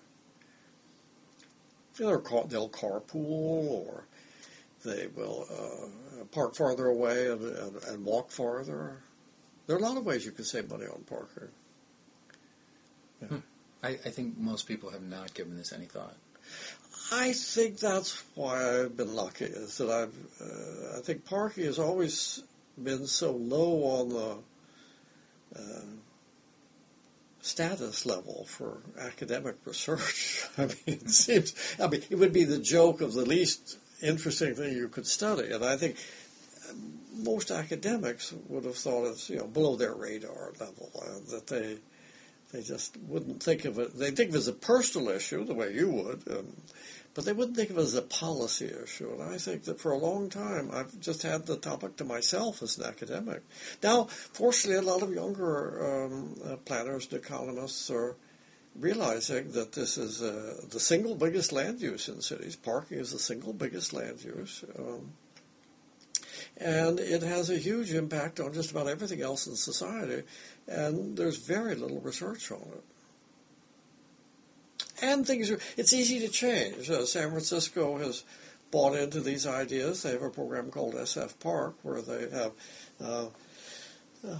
They'll, 1.97 2.19
car, 2.19 2.45
they'll 2.47 2.69
carpool 2.69 3.85
or 3.85 4.05
they 4.83 5.07
will 5.15 5.47
uh, 5.51 6.25
park 6.31 6.55
farther 6.55 6.87
away 6.87 7.27
and, 7.27 7.41
and, 7.41 7.83
and 7.83 8.05
walk 8.05 8.31
farther. 8.31 8.97
There 9.67 9.75
are 9.75 9.79
a 9.79 9.81
lot 9.81 9.97
of 9.97 10.05
ways 10.05 10.25
you 10.25 10.31
can 10.31 10.45
save 10.45 10.69
money 10.69 10.85
on 10.85 11.03
parking. 11.03 11.49
I, 13.83 13.89
I 13.89 14.09
think 14.09 14.37
most 14.37 14.67
people 14.67 14.89
have 14.89 15.03
not 15.03 15.33
given 15.33 15.57
this 15.57 15.73
any 15.73 15.85
thought. 15.85 16.15
I 17.11 17.33
think 17.33 17.79
that's 17.79 18.23
why 18.35 18.81
I've 18.81 18.95
been 18.95 19.15
lucky. 19.15 19.45
Is 19.45 19.77
that 19.77 19.89
I've 19.89 20.15
uh, 20.41 20.97
I 20.97 21.01
think 21.01 21.25
parking 21.25 21.65
has 21.65 21.79
always 21.79 22.43
been 22.81 23.05
so 23.07 23.31
low 23.31 23.83
on 23.83 24.09
the 24.09 24.37
uh, 25.59 25.81
status 27.41 28.05
level 28.05 28.45
for 28.47 28.77
academic 28.99 29.55
research. 29.65 30.45
I 30.57 30.67
mean, 30.67 30.77
it 30.85 31.09
seems. 31.09 31.53
I 31.81 31.87
mean, 31.87 32.03
it 32.09 32.17
would 32.17 32.33
be 32.33 32.45
the 32.45 32.59
joke 32.59 33.01
of 33.01 33.13
the 33.13 33.25
least 33.25 33.77
interesting 34.01 34.55
thing 34.55 34.75
you 34.75 34.87
could 34.87 35.07
study, 35.07 35.51
and 35.51 35.63
I 35.65 35.77
think 35.77 35.97
um, 36.69 36.99
most 37.13 37.51
academics 37.51 38.33
would 38.47 38.65
have 38.65 38.77
thought 38.77 39.07
it's 39.07 39.29
you 39.29 39.37
know 39.37 39.47
below 39.47 39.75
their 39.75 39.93
radar 39.93 40.53
level 40.59 40.91
uh, 40.95 41.31
that 41.31 41.47
they 41.47 41.77
they 42.51 42.61
just 42.61 42.97
wouldn't 43.07 43.41
think 43.41 43.65
of 43.65 43.79
it. 43.79 43.97
They 43.97 44.11
think 44.11 44.29
of 44.29 44.35
it 44.35 44.39
as 44.39 44.47
a 44.47 44.53
personal 44.53 45.09
issue, 45.09 45.45
the 45.45 45.53
way 45.53 45.73
you 45.73 45.89
would, 45.89 46.23
um, 46.29 46.55
but 47.13 47.25
they 47.25 47.33
wouldn't 47.33 47.57
think 47.57 47.69
of 47.69 47.77
it 47.77 47.81
as 47.81 47.95
a 47.95 48.01
policy 48.01 48.71
issue. 48.83 49.11
And 49.13 49.23
I 49.23 49.37
think 49.37 49.63
that 49.65 49.79
for 49.79 49.91
a 49.91 49.97
long 49.97 50.29
time, 50.29 50.69
I've 50.71 50.99
just 50.99 51.23
had 51.23 51.45
the 51.45 51.57
topic 51.57 51.97
to 51.97 52.05
myself 52.05 52.61
as 52.61 52.77
an 52.77 52.85
academic. 52.85 53.41
Now, 53.81 54.05
fortunately, 54.05 54.85
a 54.85 54.89
lot 54.89 55.03
of 55.03 55.13
younger 55.13 56.05
um, 56.05 56.35
uh, 56.45 56.55
planners 56.57 57.07
and 57.11 57.21
economists 57.21 57.89
are 57.89 58.15
realizing 58.75 59.51
that 59.51 59.73
this 59.73 59.97
is 59.97 60.21
uh, 60.21 60.61
the 60.69 60.79
single 60.79 61.15
biggest 61.15 61.51
land 61.51 61.81
use 61.81 62.07
in 62.07 62.21
cities. 62.21 62.55
Parking 62.55 62.99
is 62.99 63.11
the 63.11 63.19
single 63.19 63.53
biggest 63.53 63.93
land 63.93 64.23
use. 64.23 64.63
Um, 64.77 65.11
and 66.57 66.99
it 66.99 67.23
has 67.23 67.49
a 67.49 67.57
huge 67.57 67.93
impact 67.93 68.39
on 68.39 68.53
just 68.53 68.71
about 68.71 68.87
everything 68.87 69.21
else 69.21 69.47
in 69.47 69.55
society, 69.55 70.23
and 70.67 71.17
there's 71.17 71.37
very 71.37 71.75
little 71.75 71.99
research 72.01 72.51
on 72.51 72.61
it. 72.61 72.83
And 75.01 75.25
things 75.25 75.49
are, 75.49 75.59
it's 75.77 75.93
easy 75.93 76.19
to 76.19 76.29
change. 76.29 76.89
Uh, 76.89 77.05
San 77.05 77.29
Francisco 77.29 77.97
has 77.97 78.23
bought 78.69 78.95
into 78.95 79.19
these 79.19 79.47
ideas. 79.47 80.03
They 80.03 80.11
have 80.11 80.21
a 80.21 80.29
program 80.29 80.69
called 80.69 80.93
SF 80.93 81.39
Park 81.39 81.75
where 81.81 82.01
they 82.01 82.29
have 82.29 82.51
uh, 83.03 83.25
uh, 84.27 84.37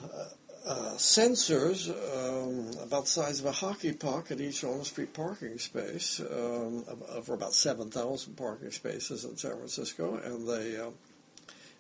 uh, 0.65 0.93
sensors 0.97 1.89
um, 1.89 2.83
about 2.83 3.05
the 3.05 3.09
size 3.09 3.39
of 3.39 3.47
a 3.47 3.51
hockey 3.51 3.93
puck 3.93 4.29
at 4.29 4.39
each 4.39 4.63
on-the-street 4.63 5.13
parking 5.13 5.57
space 5.57 6.19
um, 6.19 6.85
of 7.09 7.29
about 7.29 7.53
7,000 7.53 8.35
parking 8.35 8.69
spaces 8.69 9.25
in 9.25 9.35
San 9.35 9.57
Francisco, 9.57 10.17
and 10.23 10.47
they 10.47 10.79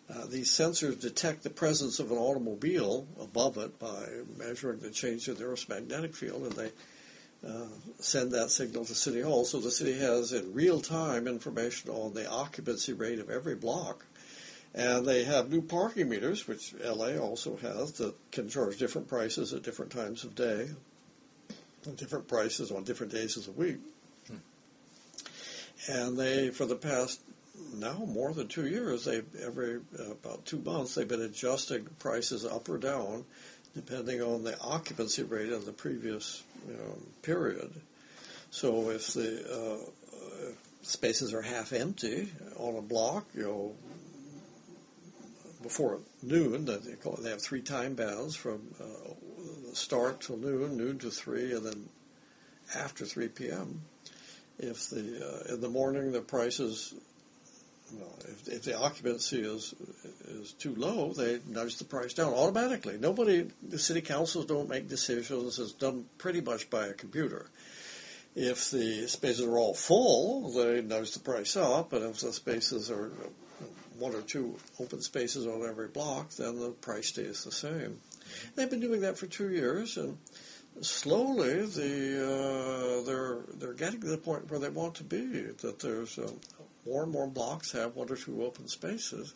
uh, 0.09 0.25
these 0.25 0.49
sensors 0.49 0.99
detect 0.99 1.43
the 1.43 1.49
presence 1.49 1.99
of 1.99 2.11
an 2.11 2.17
automobile 2.17 3.07
above 3.19 3.57
it 3.57 3.79
by 3.79 4.07
measuring 4.37 4.79
the 4.79 4.89
change 4.89 5.27
in 5.27 5.35
the 5.35 5.45
Earth's 5.45 5.69
magnetic 5.69 6.15
field, 6.15 6.43
and 6.43 6.51
they 6.53 6.71
uh, 7.47 7.67
send 7.99 8.31
that 8.31 8.51
signal 8.51 8.85
to 8.85 8.93
City 8.93 9.21
Hall. 9.21 9.45
So 9.45 9.59
the 9.59 9.71
city 9.71 9.97
has 9.97 10.33
in 10.33 10.53
real 10.53 10.79
time 10.81 11.27
information 11.27 11.89
on 11.89 12.13
the 12.13 12.29
occupancy 12.29 12.93
rate 12.93 13.19
of 13.19 13.29
every 13.29 13.55
block. 13.55 14.05
And 14.73 15.05
they 15.05 15.23
have 15.25 15.49
new 15.49 15.61
parking 15.61 16.07
meters, 16.07 16.47
which 16.47 16.73
LA 16.73 17.17
also 17.17 17.57
has, 17.57 17.93
that 17.93 18.13
can 18.31 18.47
charge 18.47 18.77
different 18.77 19.07
prices 19.07 19.53
at 19.53 19.63
different 19.63 19.91
times 19.91 20.23
of 20.23 20.33
day, 20.33 20.69
and 21.85 21.97
different 21.97 22.27
prices 22.27 22.71
on 22.71 22.83
different 22.83 23.11
days 23.11 23.35
of 23.35 23.45
the 23.45 23.51
week. 23.51 23.79
And 25.89 26.17
they, 26.17 26.51
for 26.51 26.65
the 26.65 26.75
past 26.75 27.21
now 27.73 28.05
more 28.07 28.33
than 28.33 28.47
two 28.47 28.67
years, 28.67 29.05
they 29.05 29.21
every 29.41 29.79
uh, 29.99 30.11
about 30.11 30.45
two 30.45 30.59
months 30.59 30.95
they've 30.95 31.07
been 31.07 31.21
adjusting 31.21 31.85
prices 31.99 32.45
up 32.45 32.69
or 32.69 32.77
down, 32.77 33.25
depending 33.75 34.21
on 34.21 34.43
the 34.43 34.59
occupancy 34.61 35.23
rate 35.23 35.51
of 35.51 35.65
the 35.65 35.73
previous 35.73 36.43
you 36.67 36.73
know, 36.73 36.97
period. 37.21 37.71
So 38.49 38.89
if 38.89 39.13
the 39.13 39.81
uh, 39.81 40.51
spaces 40.81 41.33
are 41.33 41.41
half 41.41 41.73
empty 41.73 42.29
on 42.57 42.75
a 42.75 42.81
block, 42.81 43.25
you 43.33 43.43
know, 43.43 43.75
before 45.61 45.99
noon, 46.23 46.65
they 46.65 46.95
call 47.01 47.19
they 47.21 47.29
have 47.29 47.41
three 47.41 47.61
time 47.61 47.93
bands 47.93 48.35
from 48.35 48.61
uh, 48.79 49.73
start 49.73 50.21
till 50.21 50.37
noon, 50.37 50.77
noon 50.77 50.99
to 50.99 51.09
three, 51.09 51.53
and 51.53 51.65
then 51.65 51.89
after 52.75 53.05
3 53.05 53.27
p.m. 53.29 53.81
If 54.57 54.89
the 54.89 55.43
uh, 55.49 55.53
in 55.53 55.61
the 55.61 55.69
morning 55.69 56.11
the 56.11 56.21
prices 56.21 56.93
well, 57.93 58.17
if, 58.27 58.47
if 58.47 58.63
the 58.63 58.77
occupancy 58.77 59.41
is 59.41 59.73
is 60.27 60.53
too 60.53 60.75
low, 60.75 61.13
they 61.13 61.39
nudge 61.47 61.77
the 61.77 61.85
price 61.85 62.13
down 62.13 62.33
automatically. 62.33 62.97
Nobody, 62.97 63.49
the 63.61 63.79
city 63.79 64.01
councils 64.01 64.45
don't 64.45 64.69
make 64.69 64.87
decisions. 64.87 65.59
It's 65.59 65.73
done 65.73 66.05
pretty 66.17 66.41
much 66.41 66.69
by 66.69 66.87
a 66.87 66.93
computer. 66.93 67.47
If 68.35 68.71
the 68.71 69.07
spaces 69.07 69.45
are 69.45 69.57
all 69.57 69.73
full, 69.73 70.51
they 70.51 70.81
nudge 70.81 71.11
the 71.11 71.19
price 71.19 71.57
up, 71.57 71.91
and 71.91 72.05
if 72.05 72.21
the 72.21 72.31
spaces 72.31 72.89
are 72.89 73.11
one 73.99 74.15
or 74.15 74.21
two 74.21 74.57
open 74.79 75.01
spaces 75.01 75.45
on 75.45 75.63
every 75.67 75.87
block, 75.87 76.31
then 76.31 76.59
the 76.59 76.69
price 76.69 77.07
stays 77.07 77.43
the 77.43 77.51
same. 77.51 77.99
They've 78.55 78.69
been 78.69 78.79
doing 78.79 79.01
that 79.01 79.17
for 79.17 79.27
two 79.27 79.49
years, 79.49 79.97
and 79.97 80.17
slowly 80.81 81.65
the 81.65 83.01
uh, 83.01 83.05
they're 83.05 83.39
they're 83.59 83.73
getting 83.73 84.01
to 84.01 84.07
the 84.07 84.17
point 84.17 84.49
where 84.49 84.59
they 84.59 84.69
want 84.69 84.95
to 84.95 85.03
be. 85.03 85.41
That 85.61 85.79
there's 85.79 86.17
um, 86.17 86.39
more 86.85 87.03
and 87.03 87.11
more 87.11 87.27
blocks 87.27 87.71
have 87.71 87.95
one 87.95 88.09
or 88.09 88.15
two 88.15 88.43
open 88.43 88.67
spaces. 88.67 89.33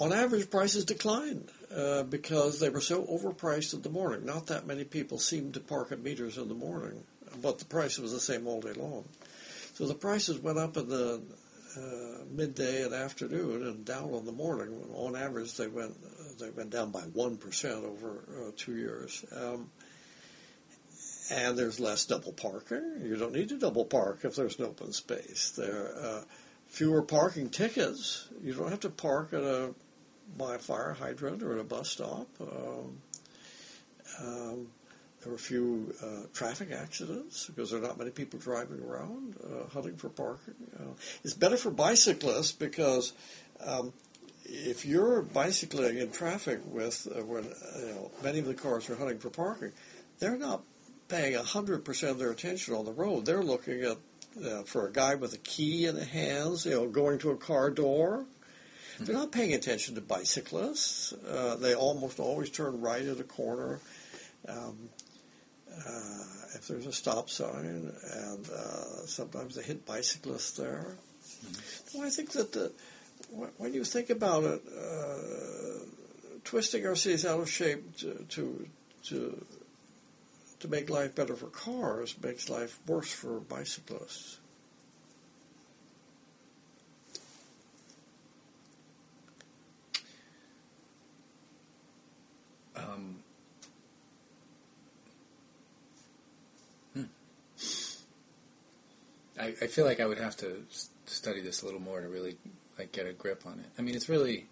On 0.00 0.12
average, 0.12 0.50
prices 0.50 0.84
declined 0.84 1.50
uh, 1.74 2.02
because 2.04 2.60
they 2.60 2.70
were 2.70 2.80
so 2.80 3.04
overpriced 3.04 3.74
in 3.74 3.82
the 3.82 3.90
morning. 3.90 4.24
Not 4.24 4.46
that 4.46 4.66
many 4.66 4.84
people 4.84 5.18
seemed 5.18 5.54
to 5.54 5.60
park 5.60 5.92
at 5.92 6.02
meters 6.02 6.38
in 6.38 6.48
the 6.48 6.54
morning, 6.54 7.04
but 7.42 7.58
the 7.58 7.66
price 7.66 7.98
was 7.98 8.12
the 8.12 8.20
same 8.20 8.46
all 8.46 8.60
day 8.60 8.72
long. 8.72 9.04
So 9.74 9.86
the 9.86 9.94
prices 9.94 10.38
went 10.38 10.58
up 10.58 10.76
in 10.76 10.88
the 10.88 11.20
uh, 11.76 12.24
midday 12.30 12.84
and 12.84 12.94
afternoon, 12.94 13.62
and 13.66 13.84
down 13.84 14.14
in 14.14 14.24
the 14.24 14.32
morning. 14.32 14.78
On 14.94 15.16
average, 15.16 15.56
they 15.56 15.68
went 15.68 15.94
uh, 16.04 16.24
they 16.38 16.50
went 16.50 16.70
down 16.70 16.90
by 16.90 17.00
one 17.00 17.36
percent 17.36 17.84
over 17.84 18.24
uh, 18.30 18.50
two 18.56 18.76
years. 18.76 19.24
Um, 19.34 19.70
and 21.32 21.58
there's 21.58 21.80
less 21.80 22.04
double 22.04 22.32
parking. 22.32 23.00
You 23.02 23.16
don't 23.16 23.32
need 23.32 23.48
to 23.48 23.58
double 23.58 23.84
park 23.84 24.20
if 24.24 24.36
there's 24.36 24.58
an 24.58 24.66
open 24.66 24.92
space. 24.92 25.52
There 25.56 25.86
are 25.86 26.04
uh, 26.04 26.20
fewer 26.66 27.02
parking 27.02 27.48
tickets. 27.48 28.28
You 28.42 28.52
don't 28.52 28.68
have 28.68 28.80
to 28.80 28.90
park 28.90 29.32
at 29.32 29.42
a 29.42 29.74
by 30.36 30.54
a 30.54 30.58
fire 30.58 30.94
hydrant 30.94 31.42
or 31.42 31.54
at 31.54 31.60
a 31.60 31.64
bus 31.64 31.90
stop. 31.90 32.28
Um, 32.40 32.98
um, 34.20 34.68
there 35.22 35.32
were 35.32 35.38
few 35.38 35.94
uh, 36.02 36.26
traffic 36.34 36.70
accidents 36.72 37.46
because 37.46 37.70
there 37.70 37.80
are 37.80 37.86
not 37.86 37.98
many 37.98 38.10
people 38.10 38.38
driving 38.38 38.80
around 38.80 39.36
uh, 39.44 39.68
hunting 39.72 39.96
for 39.96 40.08
parking. 40.08 40.54
Uh, 40.78 40.92
it's 41.24 41.34
better 41.34 41.56
for 41.56 41.70
bicyclists 41.70 42.52
because 42.52 43.12
um, 43.64 43.92
if 44.44 44.84
you're 44.84 45.22
bicycling 45.22 45.98
in 45.98 46.10
traffic 46.10 46.60
with 46.66 47.06
uh, 47.14 47.24
when 47.24 47.44
you 47.44 47.94
know 47.94 48.10
many 48.22 48.38
of 48.38 48.46
the 48.46 48.54
cars 48.54 48.90
are 48.90 48.96
hunting 48.96 49.18
for 49.18 49.30
parking, 49.30 49.72
they're 50.18 50.36
not 50.36 50.62
paying 51.12 51.34
100% 51.34 52.10
of 52.10 52.18
their 52.18 52.30
attention 52.30 52.74
on 52.74 52.86
the 52.86 52.92
road. 52.92 53.26
They're 53.26 53.42
looking 53.42 53.82
at 53.82 53.98
uh, 54.42 54.62
for 54.62 54.86
a 54.86 54.92
guy 54.92 55.14
with 55.14 55.34
a 55.34 55.38
key 55.38 55.84
in 55.84 55.94
the 55.94 56.06
hands, 56.06 56.64
you 56.64 56.72
know, 56.72 56.88
going 56.88 57.18
to 57.18 57.30
a 57.30 57.36
car 57.36 57.68
door. 57.68 58.24
They're 58.98 59.16
not 59.16 59.30
paying 59.30 59.52
attention 59.52 59.94
to 59.96 60.00
bicyclists. 60.00 61.12
Uh, 61.12 61.56
they 61.56 61.74
almost 61.74 62.18
always 62.18 62.48
turn 62.48 62.80
right 62.80 63.04
at 63.04 63.20
a 63.20 63.24
corner. 63.24 63.80
Um, 64.48 64.88
uh, 65.70 66.24
if 66.54 66.66
there's 66.68 66.86
a 66.86 66.92
stop 66.92 67.28
sign, 67.28 67.92
and 68.14 68.48
uh, 68.48 69.06
sometimes 69.06 69.56
they 69.56 69.62
hit 69.62 69.84
bicyclists 69.84 70.52
there. 70.52 70.96
So 71.88 72.02
I 72.02 72.10
think 72.10 72.32
that 72.32 72.52
the, 72.52 72.72
when 73.58 73.74
you 73.74 73.84
think 73.84 74.08
about 74.10 74.44
it, 74.44 74.62
uh, 74.78 75.84
twisting 76.44 76.86
our 76.86 76.96
cities 76.96 77.26
out 77.26 77.40
of 77.40 77.50
shape 77.50 77.96
to, 77.98 78.24
to 78.30 78.68
to 79.04 79.44
to 80.62 80.68
make 80.68 80.88
life 80.88 81.14
better 81.14 81.34
for 81.34 81.48
cars 81.48 82.14
makes 82.22 82.48
life 82.48 82.78
worse 82.86 83.12
for 83.12 83.40
bicyclists. 83.40 84.38
Um, 92.76 93.16
hmm. 96.94 97.02
I, 99.38 99.46
I 99.46 99.66
feel 99.66 99.84
like 99.84 99.98
I 99.98 100.06
would 100.06 100.18
have 100.18 100.36
to 100.38 100.62
study 101.06 101.40
this 101.40 101.62
a 101.62 101.64
little 101.64 101.80
more 101.80 102.00
to 102.00 102.08
really 102.08 102.36
like 102.78 102.92
get 102.92 103.06
a 103.06 103.12
grip 103.12 103.42
on 103.46 103.58
it. 103.58 103.66
I 103.76 103.82
mean, 103.82 103.96
it's 103.96 104.08
really 104.08 104.46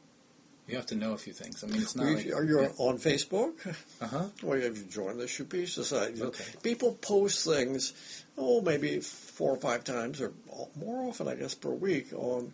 You 0.70 0.76
have 0.76 0.86
to 0.86 0.94
know 0.94 1.12
a 1.14 1.18
few 1.18 1.32
things. 1.32 1.64
I 1.64 1.66
mean, 1.66 1.82
it's 1.82 1.96
not 1.96 2.06
like 2.06 2.32
are 2.32 2.44
you 2.44 2.60
on 2.78 2.98
Facebook? 2.98 3.54
uh 4.00 4.06
huh. 4.06 4.24
Well, 4.42 4.60
have 4.60 4.76
you 4.76 4.84
joined 4.84 5.18
the 5.18 5.24
Shoepie 5.24 5.68
Society? 5.68 6.22
Okay. 6.22 6.44
People 6.62 6.92
post 6.92 7.44
things, 7.44 7.92
oh, 8.38 8.60
maybe 8.60 9.00
four 9.00 9.50
or 9.50 9.56
five 9.56 9.82
times, 9.82 10.20
or 10.20 10.32
more 10.76 11.08
often, 11.08 11.26
I 11.26 11.34
guess, 11.34 11.54
per 11.54 11.70
week 11.70 12.12
on 12.12 12.52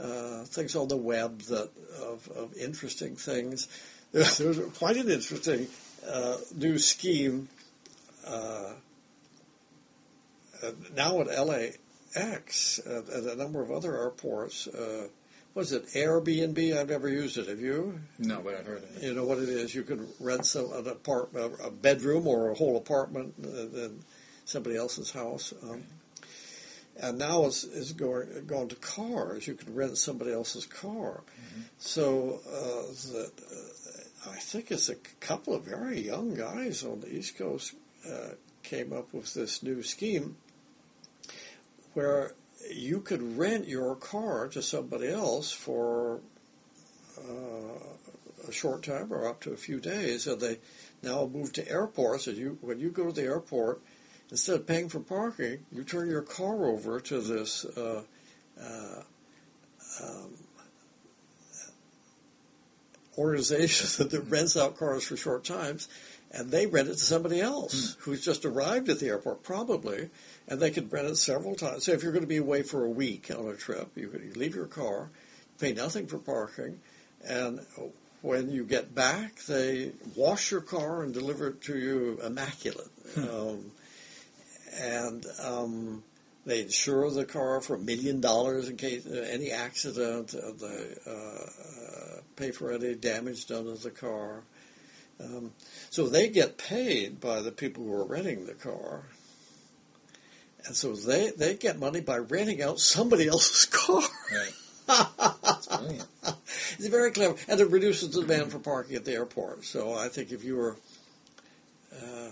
uh, 0.00 0.44
things 0.44 0.74
on 0.74 0.88
the 0.88 0.96
web 0.96 1.40
that 1.42 1.70
of, 2.00 2.28
of 2.34 2.56
interesting 2.56 3.16
things. 3.16 3.68
There's, 4.12 4.36
there's 4.36 4.58
quite 4.76 4.96
an 4.96 5.10
interesting 5.10 5.68
uh, 6.06 6.36
new 6.54 6.76
scheme 6.76 7.48
uh, 8.26 8.72
uh, 10.62 10.70
now 10.94 11.22
at 11.22 11.28
LAX 11.28 12.78
and, 12.78 13.08
and 13.08 13.26
a 13.26 13.36
number 13.36 13.62
of 13.62 13.70
other 13.70 13.96
airports. 13.96 14.68
Uh, 15.54 15.60
is 15.60 15.72
it 15.72 15.86
Airbnb? 15.88 16.76
I've 16.76 16.88
never 16.88 17.08
used 17.08 17.38
it. 17.38 17.48
Have 17.48 17.60
you? 17.60 18.00
No, 18.18 18.40
but 18.40 18.54
I've 18.54 18.66
heard 18.66 18.84
of 18.84 18.96
it. 18.96 19.02
You 19.02 19.14
know 19.14 19.24
what 19.24 19.38
it 19.38 19.48
is? 19.48 19.74
You 19.74 19.82
can 19.82 20.08
rent 20.20 20.46
some 20.46 20.72
an 20.72 20.86
apartment, 20.88 21.54
a 21.62 21.70
bedroom, 21.70 22.26
or 22.26 22.50
a 22.50 22.54
whole 22.54 22.76
apartment 22.76 23.34
in 23.38 23.70
in 23.74 24.04
somebody 24.44 24.76
else's 24.76 25.10
house. 25.10 25.52
Um, 25.62 25.82
and 26.96 27.18
now 27.18 27.46
it's, 27.46 27.64
it's 27.64 27.92
going 27.92 28.44
going 28.46 28.68
to 28.68 28.76
cars. 28.76 29.46
You 29.46 29.54
can 29.54 29.74
rent 29.74 29.96
somebody 29.98 30.32
else's 30.32 30.66
car. 30.66 31.22
So 31.78 32.40
uh, 32.46 32.92
that 33.12 33.32
uh, 33.50 34.30
I 34.30 34.36
think 34.36 34.70
it's 34.70 34.88
a 34.88 34.96
couple 35.20 35.54
of 35.54 35.64
very 35.64 36.00
young 36.00 36.34
guys 36.34 36.84
on 36.84 37.00
the 37.00 37.14
East 37.14 37.36
Coast 37.36 37.74
uh, 38.08 38.34
came 38.62 38.92
up 38.92 39.12
with 39.12 39.34
this 39.34 39.62
new 39.62 39.82
scheme 39.82 40.36
where 41.94 42.32
you 42.70 43.00
could 43.00 43.36
rent 43.36 43.66
your 43.66 43.96
car 43.96 44.48
to 44.48 44.62
somebody 44.62 45.08
else 45.08 45.52
for 45.52 46.20
uh, 47.18 48.48
a 48.48 48.52
short 48.52 48.82
time 48.82 49.12
or 49.12 49.28
up 49.28 49.40
to 49.42 49.52
a 49.52 49.56
few 49.56 49.80
days, 49.80 50.26
and 50.26 50.40
they 50.40 50.58
now 51.02 51.26
move 51.26 51.52
to 51.54 51.68
airports. 51.68 52.26
And 52.26 52.36
you, 52.36 52.58
when 52.60 52.80
you 52.80 52.90
go 52.90 53.06
to 53.06 53.12
the 53.12 53.22
airport, 53.22 53.80
instead 54.30 54.56
of 54.56 54.66
paying 54.66 54.88
for 54.88 55.00
parking, 55.00 55.64
you 55.70 55.84
turn 55.84 56.08
your 56.08 56.22
car 56.22 56.66
over 56.66 57.00
to 57.00 57.20
this 57.20 57.64
uh, 57.64 58.02
uh, 58.60 59.02
um, 60.02 60.34
organization 63.18 64.08
that 64.08 64.20
rents 64.28 64.56
out 64.56 64.76
cars 64.76 65.04
for 65.04 65.16
short 65.16 65.44
times, 65.44 65.88
and 66.32 66.50
they 66.50 66.66
rent 66.66 66.88
it 66.88 66.94
to 66.94 66.98
somebody 66.98 67.40
else 67.40 67.96
who's 68.00 68.24
just 68.24 68.44
arrived 68.44 68.88
at 68.88 68.98
the 68.98 69.08
airport, 69.08 69.42
probably, 69.42 70.08
and 70.48 70.60
they 70.60 70.70
could 70.70 70.92
rent 70.92 71.08
it 71.08 71.16
several 71.16 71.54
times. 71.54 71.84
So 71.84 71.92
if 71.92 72.02
you're 72.02 72.12
going 72.12 72.24
to 72.24 72.28
be 72.28 72.38
away 72.38 72.62
for 72.62 72.84
a 72.84 72.90
week 72.90 73.30
on 73.30 73.48
a 73.48 73.54
trip, 73.54 73.90
you 73.96 74.08
could 74.08 74.22
you 74.22 74.32
leave 74.34 74.54
your 74.54 74.66
car, 74.66 75.10
pay 75.58 75.72
nothing 75.72 76.06
for 76.06 76.18
parking, 76.18 76.80
and 77.24 77.60
when 78.22 78.50
you 78.50 78.64
get 78.64 78.94
back, 78.94 79.36
they 79.44 79.92
wash 80.16 80.50
your 80.50 80.60
car 80.60 81.02
and 81.02 81.12
deliver 81.12 81.48
it 81.48 81.62
to 81.62 81.76
you 81.76 82.18
immaculate. 82.24 82.88
um, 83.16 83.70
and 84.80 85.26
um, 85.42 86.02
they 86.46 86.62
insure 86.62 87.10
the 87.10 87.24
car 87.24 87.60
for 87.60 87.74
a 87.74 87.78
million 87.78 88.20
dollars 88.20 88.68
in 88.68 88.76
case 88.76 89.06
uh, 89.06 89.26
any 89.30 89.50
accident. 89.50 90.34
Uh, 90.34 90.52
they 90.58 90.94
uh, 91.06 91.10
uh, 91.10 92.20
pay 92.36 92.50
for 92.52 92.72
any 92.72 92.94
damage 92.94 93.46
done 93.46 93.64
to 93.64 93.74
the 93.74 93.90
car. 93.90 94.42
Um, 95.22 95.52
so 95.90 96.08
they 96.08 96.28
get 96.28 96.58
paid 96.58 97.20
by 97.20 97.40
the 97.40 97.52
people 97.52 97.84
who 97.84 97.94
are 97.94 98.04
renting 98.04 98.46
the 98.46 98.54
car. 98.54 99.04
And 100.64 100.76
so 100.76 100.94
they, 100.94 101.30
they 101.30 101.54
get 101.54 101.78
money 101.78 102.00
by 102.00 102.18
renting 102.18 102.62
out 102.62 102.78
somebody 102.78 103.28
else's 103.28 103.66
car. 103.66 104.02
Right. 104.32 104.52
It's 106.78 106.88
very 106.88 107.12
clever, 107.12 107.36
and 107.48 107.60
it 107.60 107.70
reduces 107.70 108.10
the 108.10 108.22
demand 108.22 108.50
for 108.50 108.58
parking 108.58 108.96
at 108.96 109.04
the 109.04 109.12
airport. 109.12 109.64
So 109.64 109.94
I 109.94 110.08
think 110.08 110.32
if 110.32 110.42
you 110.42 110.56
were 110.56 110.76
uh, 111.94 112.30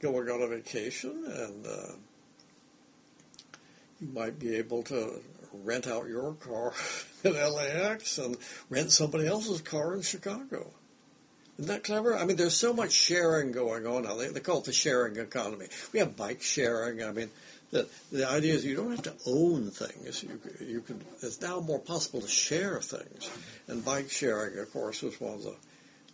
going 0.00 0.28
on 0.28 0.42
a 0.42 0.46
vacation, 0.46 1.24
and 1.26 1.66
uh, 1.66 1.92
you 4.00 4.08
might 4.12 4.38
be 4.38 4.56
able 4.56 4.82
to 4.84 5.22
rent 5.64 5.86
out 5.86 6.08
your 6.08 6.34
car 6.34 6.72
at 7.24 7.32
LAX 7.32 8.18
and 8.18 8.36
rent 8.68 8.90
somebody 8.92 9.26
else's 9.26 9.60
car 9.60 9.94
in 9.94 10.02
Chicago. 10.02 10.70
Isn't 11.62 11.74
that 11.74 11.84
clever? 11.84 12.16
I 12.16 12.24
mean, 12.24 12.36
there's 12.36 12.56
so 12.56 12.72
much 12.72 12.90
sharing 12.90 13.52
going 13.52 13.86
on 13.86 14.02
now. 14.02 14.16
They, 14.16 14.26
they 14.26 14.40
call 14.40 14.58
it 14.58 14.64
the 14.64 14.72
sharing 14.72 15.16
economy. 15.16 15.66
We 15.92 16.00
have 16.00 16.16
bike 16.16 16.42
sharing. 16.42 17.04
I 17.04 17.12
mean, 17.12 17.30
the 17.70 17.88
the 18.10 18.28
idea 18.28 18.54
is 18.54 18.64
you 18.64 18.74
don't 18.74 18.90
have 18.90 19.02
to 19.02 19.14
own 19.28 19.70
things. 19.70 20.24
You 20.24 20.40
you 20.60 20.80
can. 20.80 21.00
It's 21.22 21.40
now 21.40 21.60
more 21.60 21.78
possible 21.78 22.20
to 22.20 22.26
share 22.26 22.80
things, 22.80 23.30
and 23.68 23.84
bike 23.84 24.10
sharing, 24.10 24.58
of 24.58 24.72
course, 24.72 25.02
was 25.02 25.20
one 25.20 25.34
of 25.34 25.44
the 25.44 25.54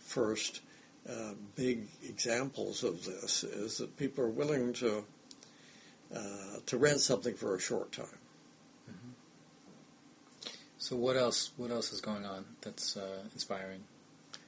first 0.01 0.61
uh, 1.09 1.33
big 1.55 1.87
examples 2.07 2.83
of 2.83 3.03
this. 3.03 3.43
Is 3.43 3.79
that 3.79 3.97
people 3.97 4.25
are 4.25 4.29
willing 4.29 4.73
to 4.73 5.03
uh, 6.15 6.59
to 6.67 6.77
rent 6.77 6.99
something 6.99 7.33
for 7.33 7.55
a 7.55 7.59
short 7.59 7.91
time. 7.91 8.05
So 10.77 10.95
what 10.95 11.17
else? 11.17 11.49
What 11.57 11.71
else 11.71 11.91
is 11.91 12.01
going 12.01 12.27
on 12.27 12.45
that's 12.61 12.95
uh, 12.95 13.23
inspiring 13.33 13.83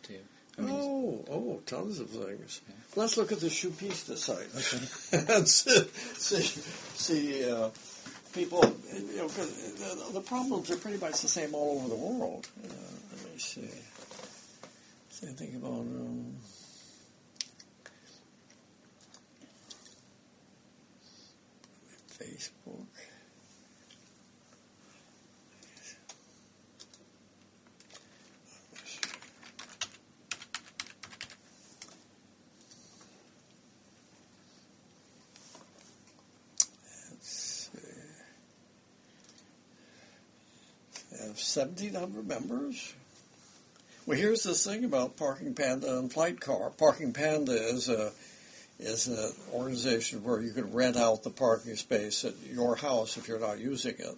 to 0.04 0.14
you? 0.14 0.20
I 0.62 0.66
mean, 0.66 0.76
oh, 0.80 1.26
oh, 1.30 1.62
tons 1.66 2.00
of 2.00 2.10
things. 2.10 2.62
Yeah. 2.68 2.76
Let's 2.96 3.18
look 3.18 3.32
at 3.32 3.40
the 3.40 3.48
Shoupista 3.48 4.18
site 4.18 4.48
Okay. 4.56 5.34
and 5.34 5.48
see, 5.58 5.84
see, 6.18 6.42
see 6.96 7.50
uh, 7.50 7.70
people. 8.34 8.64
You 8.94 9.18
know, 9.18 9.28
the, 9.28 10.14
the 10.14 10.22
problems 10.22 10.70
are 10.72 10.78
pretty 10.78 10.98
much 10.98 11.22
the 11.22 11.28
same 11.28 11.56
all 11.56 11.80
over 11.80 11.90
the 11.90 11.96
world. 11.96 12.48
Uh, 12.64 12.68
let 13.24 13.34
me 13.34 13.40
see. 13.40 13.70
See, 15.10 15.28
think 15.28 15.56
about. 15.56 15.72
Um, 15.72 16.36
Facebook. 22.20 22.86
Have 41.32 41.40
1,700 41.40 42.28
members. 42.28 42.94
Well, 44.06 44.18
here's 44.18 44.44
the 44.44 44.54
thing 44.54 44.84
about 44.84 45.16
Parking 45.16 45.54
Panda 45.54 45.98
and 45.98 46.12
Flight 46.12 46.42
Car. 46.42 46.72
Parking 46.72 47.14
Panda 47.14 47.54
is 47.54 47.88
a 47.88 48.12
is 48.80 49.08
an 49.08 49.32
organization 49.54 50.24
where 50.24 50.42
you 50.42 50.52
can 50.52 50.74
rent 50.74 50.98
out 50.98 51.22
the 51.24 51.30
parking 51.30 51.76
space 51.76 52.26
at 52.26 52.34
your 52.52 52.76
house 52.76 53.16
if 53.16 53.28
you're 53.28 53.40
not 53.40 53.60
using 53.60 53.94
it, 53.98 54.18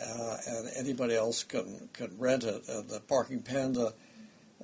uh, 0.00 0.36
and 0.46 0.68
anybody 0.76 1.16
else 1.16 1.42
can 1.42 1.88
can 1.92 2.14
rent 2.18 2.44
it. 2.44 2.68
And 2.68 2.88
the 2.88 3.00
Parking 3.00 3.40
Panda 3.40 3.92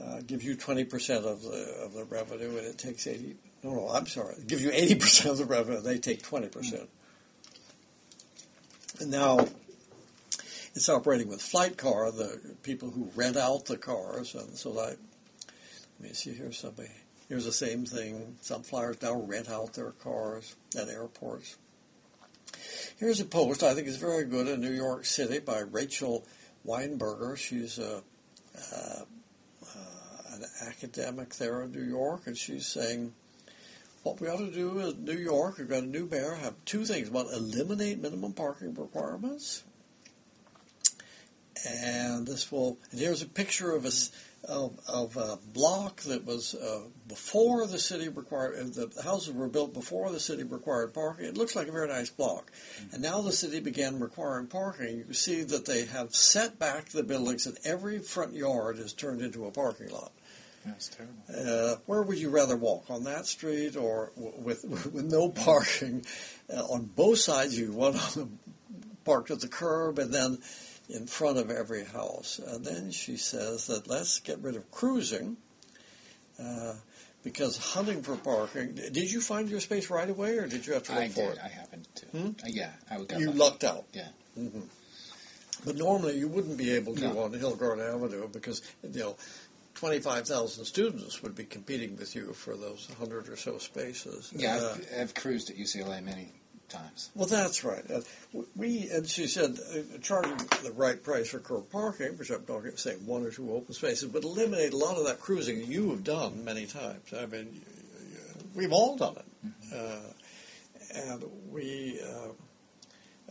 uh, 0.00 0.20
gives 0.26 0.44
you 0.44 0.57
20% 0.57 1.24
of 1.24 1.42
the 1.42 1.83
of 1.83 1.94
the 1.94 2.05
revenue, 2.05 2.50
and 2.50 2.66
it 2.66 2.79
takes 2.79 3.09
80. 3.09 3.35
No, 3.64 3.74
no, 3.74 3.88
I'm 3.88 4.07
sorry. 4.07 4.35
It 4.35 4.46
gives 4.46 4.62
you 4.62 4.70
80% 4.70 5.31
of 5.31 5.38
the 5.38 5.44
revenue. 5.44 5.81
They 5.81 5.98
take 5.98 6.22
20%. 6.22 6.87
And 9.00 9.11
now 9.11 9.48
it's 10.74 10.88
operating 10.88 11.28
with 11.28 11.42
Flight 11.42 11.76
Car, 11.76 12.11
the 12.11 12.40
people 12.62 12.90
who 12.90 13.11
rent 13.14 13.37
out 13.37 13.66
the 13.66 13.76
cars, 13.76 14.35
and 14.35 14.56
so 14.56 14.72
that. 14.72 14.96
Let 15.98 16.09
me 16.09 16.14
see 16.14 16.33
here. 16.33 16.52
Somebody. 16.52 16.90
Here's 17.28 17.44
the 17.44 17.52
same 17.52 17.85
thing. 17.85 18.37
Some 18.40 18.62
flyers 18.62 19.00
now 19.02 19.14
rent 19.14 19.50
out 19.50 19.74
their 19.74 19.92
cars 19.92 20.56
at 20.76 20.88
airports. 20.88 21.56
Here's 22.98 23.20
a 23.20 23.24
post 23.24 23.62
I 23.62 23.74
think 23.74 23.87
is 23.87 23.98
very 23.98 24.24
good 24.24 24.48
in 24.48 24.61
New 24.61 24.72
York 24.72 25.04
City 25.04 25.38
by 25.38 25.61
Rachel 25.61 26.26
Weinberger. 26.66 27.37
She's 27.37 27.78
a, 27.78 28.02
uh, 28.56 29.04
uh, 29.62 30.33
an 30.33 30.44
academic 30.66 31.35
there 31.37 31.62
in 31.62 31.72
New 31.72 31.85
York, 31.85 32.26
and 32.26 32.37
she's 32.37 32.66
saying 32.66 33.12
what 34.02 34.20
we 34.20 34.28
ought 34.28 34.38
to 34.38 34.50
do 34.50 34.78
in 34.78 35.04
New 35.04 35.16
York, 35.16 35.59
we've 35.59 35.68
got 35.68 35.83
a 35.83 35.87
new 35.87 36.06
mayor, 36.06 36.35
have 36.35 36.54
two 36.64 36.85
things. 36.85 37.11
One, 37.11 37.26
eliminate 37.26 38.00
minimum 38.00 38.33
parking 38.33 38.74
requirements. 38.74 39.64
And 41.68 42.26
this 42.26 42.50
will, 42.50 42.78
and 42.90 43.00
here's 43.00 43.22
a 43.22 43.26
picture 43.26 43.72
of 43.72 43.84
a 43.84 43.90
of, 44.48 44.80
of 44.88 45.16
a 45.16 45.38
block 45.52 46.00
that 46.02 46.24
was 46.24 46.54
uh, 46.54 46.80
before 47.08 47.66
the 47.66 47.78
city 47.78 48.08
required, 48.08 48.58
uh, 48.58 48.86
the 48.94 49.02
houses 49.02 49.34
were 49.34 49.48
built 49.48 49.74
before 49.74 50.10
the 50.10 50.20
city 50.20 50.44
required 50.44 50.94
parking. 50.94 51.26
It 51.26 51.36
looks 51.36 51.54
like 51.54 51.68
a 51.68 51.72
very 51.72 51.88
nice 51.88 52.08
block. 52.08 52.50
And 52.92 53.02
now 53.02 53.20
the 53.20 53.32
city 53.32 53.60
began 53.60 54.00
requiring 54.00 54.46
parking. 54.46 55.04
You 55.06 55.12
see 55.12 55.42
that 55.42 55.66
they 55.66 55.84
have 55.86 56.14
set 56.14 56.58
back 56.58 56.86
the 56.86 57.02
buildings 57.02 57.46
and 57.46 57.58
every 57.64 57.98
front 57.98 58.32
yard 58.32 58.78
is 58.78 58.92
turned 58.92 59.20
into 59.20 59.44
a 59.44 59.50
parking 59.50 59.90
lot. 59.90 60.12
That's 60.64 60.88
terrible. 60.88 61.14
Uh, 61.28 61.76
where 61.86 62.02
would 62.02 62.18
you 62.18 62.28
rather 62.28 62.56
walk 62.56 62.90
on 62.90 63.04
that 63.04 63.26
street 63.26 63.76
or 63.76 64.12
w- 64.14 64.34
with 64.38 64.64
with 64.92 65.04
no 65.04 65.30
parking 65.30 66.04
uh, 66.54 66.62
on 66.64 66.84
both 66.84 67.18
sides? 67.18 67.58
You 67.58 67.72
want 67.72 67.96
to 68.12 68.28
park 69.04 69.30
at 69.30 69.40
the 69.40 69.48
curb, 69.48 69.98
and 69.98 70.12
then 70.12 70.38
in 70.90 71.07
front 71.07 71.38
of 71.38 71.50
every 71.50 71.85
house. 71.85 72.38
And 72.44 72.64
then 72.64 72.90
she 72.90 73.16
says 73.16 73.66
that 73.68 73.87
let's 73.88 74.18
get 74.20 74.38
rid 74.40 74.57
of 74.57 74.70
cruising 74.70 75.37
uh, 76.42 76.74
because 77.22 77.57
hunting 77.59 78.03
for 78.03 78.16
parking. 78.16 78.74
Did 78.74 79.11
you 79.12 79.20
find 79.20 79.48
your 79.48 79.61
space 79.61 79.90
right 79.90 80.09
away, 80.09 80.37
or 80.38 80.46
did 80.46 80.66
you 80.66 80.72
have 80.74 80.83
to 80.85 80.92
look 80.92 81.03
I 81.03 81.09
for 81.09 81.20
did. 81.20 81.33
it? 81.33 81.38
I 81.44 81.48
happened 81.48 81.88
to. 81.96 82.07
Hmm? 82.07 82.26
Uh, 82.29 82.48
yeah, 82.48 82.70
I 82.90 82.98
got 83.03 83.20
You 83.20 83.31
lucked 83.33 83.64
out. 83.64 83.85
Yeah. 83.92 84.09
But 85.64 85.76
normally 85.76 86.16
you 86.18 86.29
wouldn't 86.29 86.57
be 86.57 86.70
able 86.74 86.94
to 86.96 87.09
No. 87.09 87.22
on 87.24 87.33
Hilgard 87.33 87.81
Avenue 87.81 88.29
because 88.29 88.62
you 88.83 89.00
know. 89.00 89.16
25,000 89.76 90.64
students 90.66 91.22
would 91.22 91.35
be 91.35 91.44
competing 91.44 91.96
with 91.96 92.14
you 92.14 92.35
for 92.35 92.55
those 92.55 92.87
100 92.98 93.29
or 93.31 93.37
so 93.37 93.57
spaces. 93.57 94.31
Yeah, 94.37 94.57
Uh, 94.57 94.74
I've, 94.74 95.00
I've 95.00 95.14
cruised 95.14 95.48
at 95.48 95.57
UCLA 95.57 96.03
many 96.05 96.33
times. 96.70 97.11
Well, 97.14 97.26
that's 97.26 97.64
right. 97.64 97.85
Uh, 97.90 98.00
we 98.56 98.88
and 98.90 99.06
she 99.06 99.26
said 99.26 99.59
uh, 99.72 99.98
charging 100.02 100.37
the 100.62 100.72
right 100.74 101.02
price 101.02 101.30
for 101.30 101.38
curb 101.38 101.70
parking, 101.70 102.16
which 102.16 102.30
I'm 102.30 102.44
talking 102.44 102.76
saying 102.76 103.04
one 103.06 103.24
or 103.24 103.30
two 103.30 103.52
open 103.52 103.74
spaces, 103.74 104.09
would 104.09 104.24
eliminate 104.24 104.72
a 104.72 104.76
lot 104.76 104.96
of 104.96 105.06
that 105.06 105.20
cruising 105.20 105.64
you 105.64 105.90
have 105.90 106.04
done 106.04 106.44
many 106.44 106.66
times. 106.66 107.12
I 107.16 107.26
mean, 107.26 107.61
we've 108.54 108.72
all 108.72 108.96
done 108.96 109.16
it, 109.16 109.74
uh, 109.74 111.00
and 111.11 111.24
we. 111.50 112.00
Uh, 112.00 112.33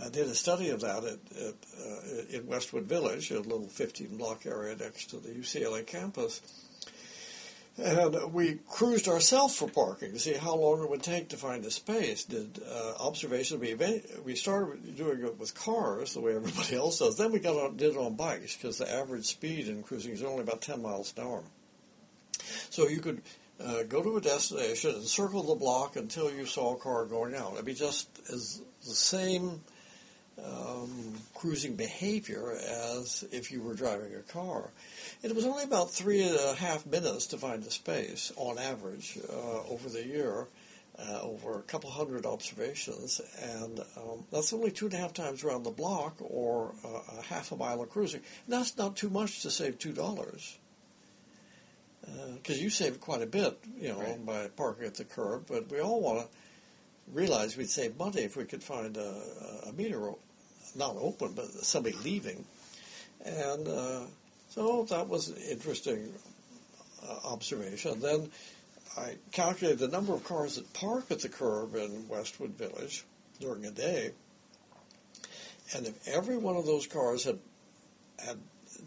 I 0.01 0.07
did 0.07 0.27
a 0.27 0.35
study 0.35 0.69
of 0.69 0.79
that 0.79 1.03
at, 1.03 1.19
at, 1.37 1.55
uh, 1.77 2.37
in 2.37 2.47
Westwood 2.47 2.85
Village, 2.85 3.31
a 3.31 3.39
little 3.41 3.67
15 3.67 4.15
block 4.15 4.45
area 4.45 4.73
next 4.73 5.09
to 5.09 5.17
the 5.17 5.27
UCLA 5.27 5.85
campus. 5.85 6.41
And 7.81 8.33
we 8.33 8.59
cruised 8.67 9.07
ourselves 9.07 9.55
for 9.55 9.69
parking 9.69 10.11
to 10.11 10.19
see 10.19 10.33
how 10.33 10.55
long 10.55 10.83
it 10.83 10.89
would 10.89 11.03
take 11.03 11.29
to 11.29 11.37
find 11.37 11.63
a 11.65 11.71
space. 11.71 12.25
Did 12.25 12.61
uh, 12.69 12.93
observation. 12.99 13.59
We 13.59 13.69
event- 13.69 14.25
we 14.25 14.35
started 14.35 14.97
doing 14.97 15.23
it 15.23 15.39
with 15.39 15.55
cars 15.55 16.13
the 16.13 16.21
way 16.21 16.35
everybody 16.35 16.75
else 16.75 16.99
does. 16.99 17.17
Then 17.17 17.31
we 17.31 17.39
got 17.39 17.55
on, 17.55 17.77
did 17.77 17.95
it 17.95 17.97
on 17.97 18.15
bikes 18.15 18.55
because 18.55 18.77
the 18.77 18.91
average 18.91 19.25
speed 19.25 19.67
in 19.67 19.83
cruising 19.83 20.13
is 20.13 20.23
only 20.23 20.43
about 20.43 20.61
10 20.61 20.81
miles 20.81 21.13
an 21.15 21.23
hour. 21.23 21.43
So 22.69 22.87
you 22.87 22.99
could 22.99 23.21
uh, 23.63 23.83
go 23.83 24.01
to 24.01 24.17
a 24.17 24.21
destination 24.21 24.95
and 24.95 25.03
circle 25.03 25.43
the 25.43 25.55
block 25.55 25.95
until 25.95 26.31
you 26.31 26.45
saw 26.45 26.75
a 26.75 26.77
car 26.77 27.05
going 27.05 27.35
out. 27.35 27.53
It'd 27.53 27.65
be 27.65 27.73
just 27.73 28.09
as 28.31 28.61
the 28.85 28.95
same 28.95 29.61
um, 30.45 31.13
cruising 31.35 31.75
behavior 31.75 32.51
as 32.51 33.23
if 33.31 33.51
you 33.51 33.61
were 33.61 33.73
driving 33.73 34.13
a 34.15 34.31
car. 34.31 34.69
It 35.23 35.35
was 35.35 35.45
only 35.45 35.63
about 35.63 35.91
three 35.91 36.21
and 36.23 36.35
a 36.35 36.55
half 36.55 36.85
minutes 36.85 37.27
to 37.27 37.37
find 37.37 37.63
a 37.63 37.71
space 37.71 38.31
on 38.35 38.57
average 38.57 39.17
uh, 39.31 39.63
over 39.69 39.89
the 39.89 40.05
year, 40.05 40.47
uh, 40.97 41.19
over 41.21 41.59
a 41.59 41.61
couple 41.63 41.89
hundred 41.89 42.25
observations, 42.25 43.21
and 43.41 43.79
um, 43.97 44.25
that's 44.31 44.51
only 44.53 44.71
two 44.71 44.85
and 44.85 44.93
a 44.93 44.97
half 44.97 45.13
times 45.13 45.43
around 45.43 45.63
the 45.63 45.71
block 45.71 46.15
or 46.19 46.73
uh, 46.85 46.99
a 47.19 47.21
half 47.23 47.51
a 47.51 47.55
mile 47.55 47.81
of 47.81 47.89
cruising. 47.89 48.21
And 48.45 48.53
that's 48.53 48.77
not 48.77 48.95
too 48.97 49.09
much 49.09 49.41
to 49.41 49.51
save 49.51 49.79
two 49.79 49.93
dollars. 49.93 50.57
Because 52.35 52.59
you 52.61 52.69
save 52.71 52.99
quite 52.99 53.21
a 53.21 53.27
bit, 53.27 53.59
you 53.79 53.89
know, 53.89 53.99
Right. 53.99 54.25
by 54.25 54.47
parking 54.47 54.85
at 54.85 54.95
the 54.95 55.03
curb. 55.03 55.45
But 55.47 55.69
we 55.69 55.79
all 55.79 56.01
want 56.01 56.21
to 56.21 56.27
realize 57.13 57.55
we'd 57.55 57.69
save 57.69 57.97
money 57.99 58.21
if 58.21 58.35
we 58.35 58.45
could 58.45 58.63
find 58.63 58.97
a, 58.97 59.13
a 59.67 59.73
meter, 59.73 60.11
not 60.75 60.95
open, 60.97 61.33
but 61.33 61.49
somebody 61.49 61.95
leaving. 62.03 62.45
And 63.25 63.67
uh, 63.67 64.01
so 64.49 64.85
that 64.89 65.07
was 65.07 65.29
an 65.29 65.37
interesting 65.49 66.13
uh, 67.07 67.19
observation. 67.25 67.99
Then 67.99 68.29
I 68.97 69.15
calculated 69.31 69.79
the 69.79 69.87
number 69.87 70.13
of 70.13 70.23
cars 70.23 70.55
that 70.55 70.73
park 70.73 71.05
at 71.11 71.21
the 71.21 71.29
curb 71.29 71.75
in 71.75 72.07
Westwood 72.07 72.51
Village 72.51 73.05
during 73.39 73.65
a 73.65 73.71
day. 73.71 74.11
And 75.75 75.85
if 75.85 76.07
every 76.07 76.37
one 76.37 76.55
of 76.55 76.65
those 76.65 76.87
cars 76.87 77.23
had 77.23 77.39
had 78.25 78.37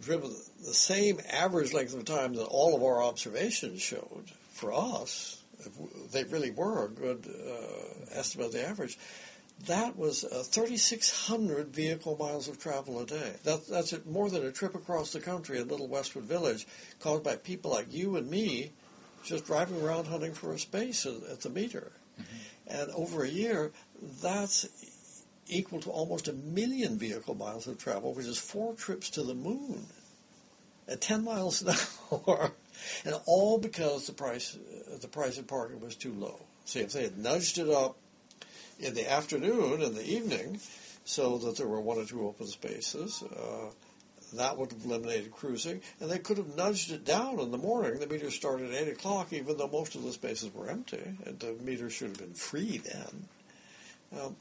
driven 0.00 0.30
the 0.64 0.74
same 0.74 1.20
average 1.30 1.72
length 1.72 1.94
of 1.94 2.04
time 2.04 2.34
that 2.34 2.44
all 2.44 2.74
of 2.74 2.82
our 2.82 3.02
observations 3.02 3.80
showed 3.80 4.30
for 4.52 4.72
us, 4.72 5.42
if 5.60 6.12
they 6.12 6.24
really 6.24 6.50
were 6.50 6.86
a 6.86 6.88
good 6.88 7.26
uh, 7.28 8.18
estimate 8.18 8.48
of 8.48 8.52
the 8.52 8.66
average, 8.66 8.98
that 9.66 9.96
was 9.96 10.24
uh, 10.24 10.42
3,600 10.44 11.68
vehicle 11.68 12.16
miles 12.18 12.48
of 12.48 12.58
travel 12.58 13.00
a 13.00 13.06
day. 13.06 13.34
That, 13.44 13.66
that's 13.68 13.92
it, 13.92 14.06
more 14.06 14.28
than 14.28 14.44
a 14.44 14.52
trip 14.52 14.74
across 14.74 15.12
the 15.12 15.20
country 15.20 15.58
in 15.58 15.68
Little 15.68 15.88
Westwood 15.88 16.24
Village 16.24 16.66
caused 17.00 17.22
by 17.22 17.36
people 17.36 17.70
like 17.70 17.92
you 17.92 18.16
and 18.16 18.28
me 18.28 18.72
just 19.24 19.46
driving 19.46 19.80
around 19.80 20.06
hunting 20.06 20.34
for 20.34 20.52
a 20.52 20.58
space 20.58 21.06
at, 21.06 21.14
at 21.30 21.40
the 21.42 21.50
meter. 21.50 21.92
And 22.66 22.90
over 22.90 23.22
a 23.22 23.28
year, 23.28 23.72
that's 24.20 24.68
equal 25.48 25.80
to 25.80 25.90
almost 25.90 26.28
a 26.28 26.32
million 26.32 26.98
vehicle 26.98 27.34
miles 27.34 27.66
of 27.66 27.78
travel, 27.78 28.14
which 28.14 28.26
is 28.26 28.38
four 28.38 28.74
trips 28.74 29.10
to 29.10 29.22
the 29.22 29.34
moon 29.34 29.86
at 30.88 31.00
10 31.00 31.24
miles 31.24 31.62
an 31.62 31.74
hour. 32.12 32.52
And 33.04 33.14
all 33.26 33.58
because 33.58 34.06
the 34.06 34.12
price, 34.12 34.58
the 35.00 35.08
price 35.08 35.38
of 35.38 35.46
parking 35.46 35.80
was 35.80 35.94
too 35.94 36.12
low. 36.12 36.40
See, 36.64 36.80
if 36.80 36.92
they 36.92 37.04
had 37.04 37.18
nudged 37.18 37.58
it 37.58 37.68
up 37.68 37.96
in 38.82 38.94
the 38.94 39.10
afternoon 39.10 39.82
and 39.82 39.94
the 39.94 40.08
evening 40.08 40.60
so 41.04 41.38
that 41.38 41.56
there 41.56 41.66
were 41.66 41.80
one 41.80 41.98
or 41.98 42.04
two 42.04 42.26
open 42.26 42.46
spaces, 42.46 43.22
uh, 43.22 43.70
that 44.34 44.56
would 44.56 44.72
have 44.72 44.84
eliminated 44.84 45.30
cruising. 45.30 45.80
And 46.00 46.10
they 46.10 46.18
could 46.18 46.38
have 46.38 46.56
nudged 46.56 46.90
it 46.90 47.04
down 47.04 47.38
in 47.40 47.50
the 47.50 47.58
morning. 47.58 47.98
The 47.98 48.06
meter 48.06 48.30
started 48.30 48.72
at 48.72 48.88
8 48.88 48.92
o'clock, 48.92 49.32
even 49.32 49.56
though 49.58 49.68
most 49.68 49.94
of 49.94 50.02
the 50.02 50.12
spaces 50.12 50.54
were 50.54 50.68
empty. 50.68 51.02
And 51.26 51.38
the 51.38 51.54
meter 51.62 51.90
should 51.90 52.08
have 52.08 52.18
been 52.18 52.34
free 52.34 52.78
then. 52.78 53.28
Um, 54.18 54.36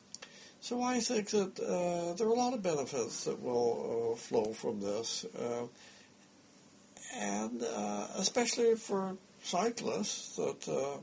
so 0.62 0.82
I 0.82 1.00
think 1.00 1.30
that 1.32 1.60
uh, 1.60 2.14
there 2.14 2.28
are 2.28 2.32
a 2.32 2.36
lot 2.36 2.54
of 2.54 2.62
benefits 2.62 3.24
that 3.26 3.42
will 3.42 4.14
uh, 4.14 4.16
flow 4.16 4.54
from 4.54 4.80
this, 4.80 5.26
uh, 5.36 5.66
and 7.16 7.64
uh, 7.64 8.08
especially 8.18 8.76
for 8.76 9.18
cyclists, 9.44 10.36
that 10.36 10.68
uh, 10.70 11.00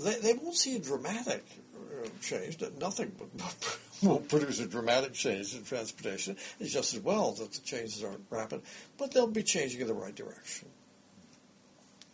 they, 0.00 0.16
they 0.16 0.32
won't 0.34 0.56
see 0.56 0.76
a 0.76 0.78
dramatic 0.78 1.44
uh, 1.76 2.08
change. 2.22 2.58
That 2.58 2.78
nothing 2.78 3.12
will, 4.02 4.20
produce 4.20 4.60
a 4.60 4.66
dramatic 4.66 5.12
change 5.12 5.54
in 5.54 5.64
transportation. 5.64 6.36
It's 6.58 6.72
just 6.72 6.94
as 6.94 7.00
well 7.00 7.32
that 7.32 7.52
the 7.52 7.60
changes 7.60 8.02
aren't 8.02 8.24
rapid, 8.30 8.62
but 8.98 9.12
they'll 9.12 9.26
be 9.26 9.42
changing 9.42 9.80
in 9.80 9.86
the 9.86 9.94
right 9.94 10.14
direction. 10.14 10.68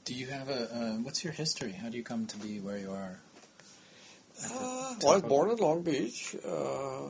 Do 0.04 0.14
you 0.14 0.26
have 0.26 0.48
a? 0.48 0.74
Uh, 0.74 0.92
what's 1.02 1.24
your 1.24 1.32
history? 1.32 1.72
How 1.72 1.88
do 1.88 1.96
you 1.96 2.04
come 2.04 2.26
to 2.26 2.36
be 2.38 2.60
where 2.60 2.78
you 2.78 2.90
are? 2.90 3.18
Uh, 4.44 4.94
well, 5.02 5.12
I 5.12 5.14
was 5.14 5.22
born 5.22 5.50
in 5.50 5.56
Long 5.56 5.82
Beach. 5.82 6.36
Uh, 6.46 7.06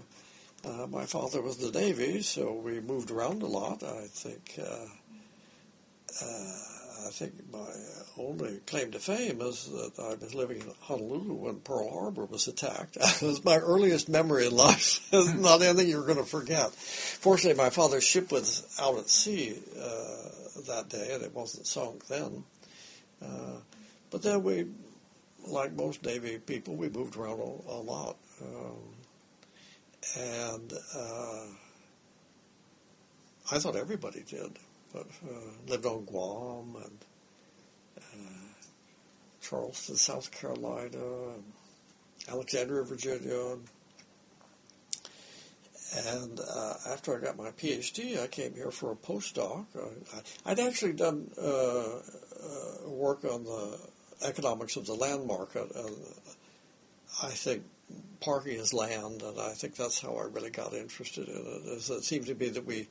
uh, 0.64 0.86
my 0.88 1.04
father 1.04 1.42
was 1.42 1.62
in 1.62 1.72
the 1.72 1.78
Navy, 1.78 2.22
so 2.22 2.52
we 2.52 2.80
moved 2.80 3.10
around 3.10 3.42
a 3.42 3.46
lot. 3.46 3.82
I 3.82 4.06
think. 4.08 4.58
Uh, 6.96 7.04
uh, 7.04 7.08
I 7.08 7.10
think 7.10 7.32
my 7.52 7.66
only 8.18 8.58
claim 8.66 8.92
to 8.92 8.98
fame 8.98 9.40
is 9.40 9.70
that 9.70 9.92
I 9.98 10.14
was 10.14 10.34
living 10.34 10.60
in 10.60 10.70
Honolulu 10.80 11.34
when 11.34 11.60
Pearl 11.60 11.90
Harbor 11.90 12.24
was 12.24 12.48
attacked. 12.48 12.96
That 13.00 13.22
was 13.22 13.44
my 13.44 13.56
earliest 13.56 14.08
memory 14.08 14.46
in 14.46 14.56
life. 14.56 15.06
it's 15.12 15.34
not 15.34 15.62
anything 15.62 15.88
you're 15.88 16.06
going 16.06 16.18
to 16.18 16.24
forget. 16.24 16.70
Fortunately, 16.72 17.62
my 17.62 17.70
father's 17.70 18.04
ship 18.04 18.32
was 18.32 18.66
out 18.80 18.98
at 18.98 19.08
sea 19.08 19.58
uh, 19.78 20.62
that 20.66 20.88
day, 20.88 21.12
and 21.12 21.22
it 21.22 21.34
wasn't 21.34 21.66
sunk 21.66 22.06
then. 22.06 22.44
Uh, 23.22 23.58
but 24.10 24.22
then 24.22 24.42
we 24.42 24.66
like 25.46 25.72
most 25.72 26.04
Navy 26.04 26.38
people, 26.38 26.74
we 26.74 26.88
moved 26.88 27.16
around 27.16 27.40
a, 27.40 27.72
a 27.72 27.80
lot. 27.80 28.16
Um, 28.42 28.96
and 30.18 30.72
uh, 30.94 31.44
I 33.50 33.58
thought 33.58 33.76
everybody 33.76 34.22
did, 34.28 34.40
uh, 34.40 34.65
lived 35.68 35.86
on 35.86 36.04
Guam 36.04 36.76
and 36.76 36.98
uh, 37.98 38.46
Charleston, 39.40 39.96
South 39.96 40.30
Carolina, 40.30 40.98
and 41.34 41.44
Alexandria, 42.28 42.82
Virginia. 42.84 43.56
And 45.96 46.40
uh, 46.40 46.74
after 46.88 47.16
I 47.16 47.20
got 47.20 47.36
my 47.36 47.50
PhD, 47.52 48.20
I 48.20 48.26
came 48.26 48.54
here 48.54 48.70
for 48.70 48.92
a 48.92 48.96
postdoc. 48.96 49.66
I, 49.76 50.50
I'd 50.50 50.58
actually 50.58 50.92
done 50.94 51.30
uh, 51.40 51.46
uh, 51.46 52.88
work 52.88 53.24
on 53.24 53.44
the 53.44 53.78
economics 54.22 54.76
of 54.76 54.86
the 54.86 54.94
land 54.94 55.26
market, 55.26 55.70
and 55.74 55.96
I 57.22 57.28
think 57.28 57.62
parking 58.20 58.58
is 58.58 58.74
land, 58.74 59.22
and 59.22 59.38
I 59.38 59.52
think 59.52 59.76
that's 59.76 60.00
how 60.00 60.16
I 60.16 60.24
really 60.24 60.50
got 60.50 60.74
interested 60.74 61.28
in 61.28 61.36
it. 61.36 61.68
Is 61.68 61.88
it 61.88 62.02
seemed 62.02 62.26
to 62.26 62.34
be 62.34 62.48
that 62.48 62.64
we 62.64 62.88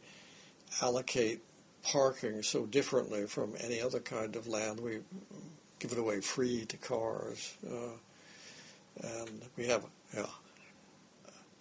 allocate 0.81 1.41
parking 1.85 2.41
so 2.41 2.65
differently 2.65 3.27
from 3.27 3.53
any 3.59 3.79
other 3.79 3.99
kind 3.99 4.35
of 4.35 4.47
land. 4.47 4.79
We 4.79 4.99
give 5.79 5.91
it 5.91 5.97
away 5.97 6.21
free 6.21 6.65
to 6.65 6.77
cars, 6.77 7.55
uh, 7.65 9.03
and 9.03 9.41
we 9.55 9.67
have 9.67 9.85
yeah, 10.15 10.25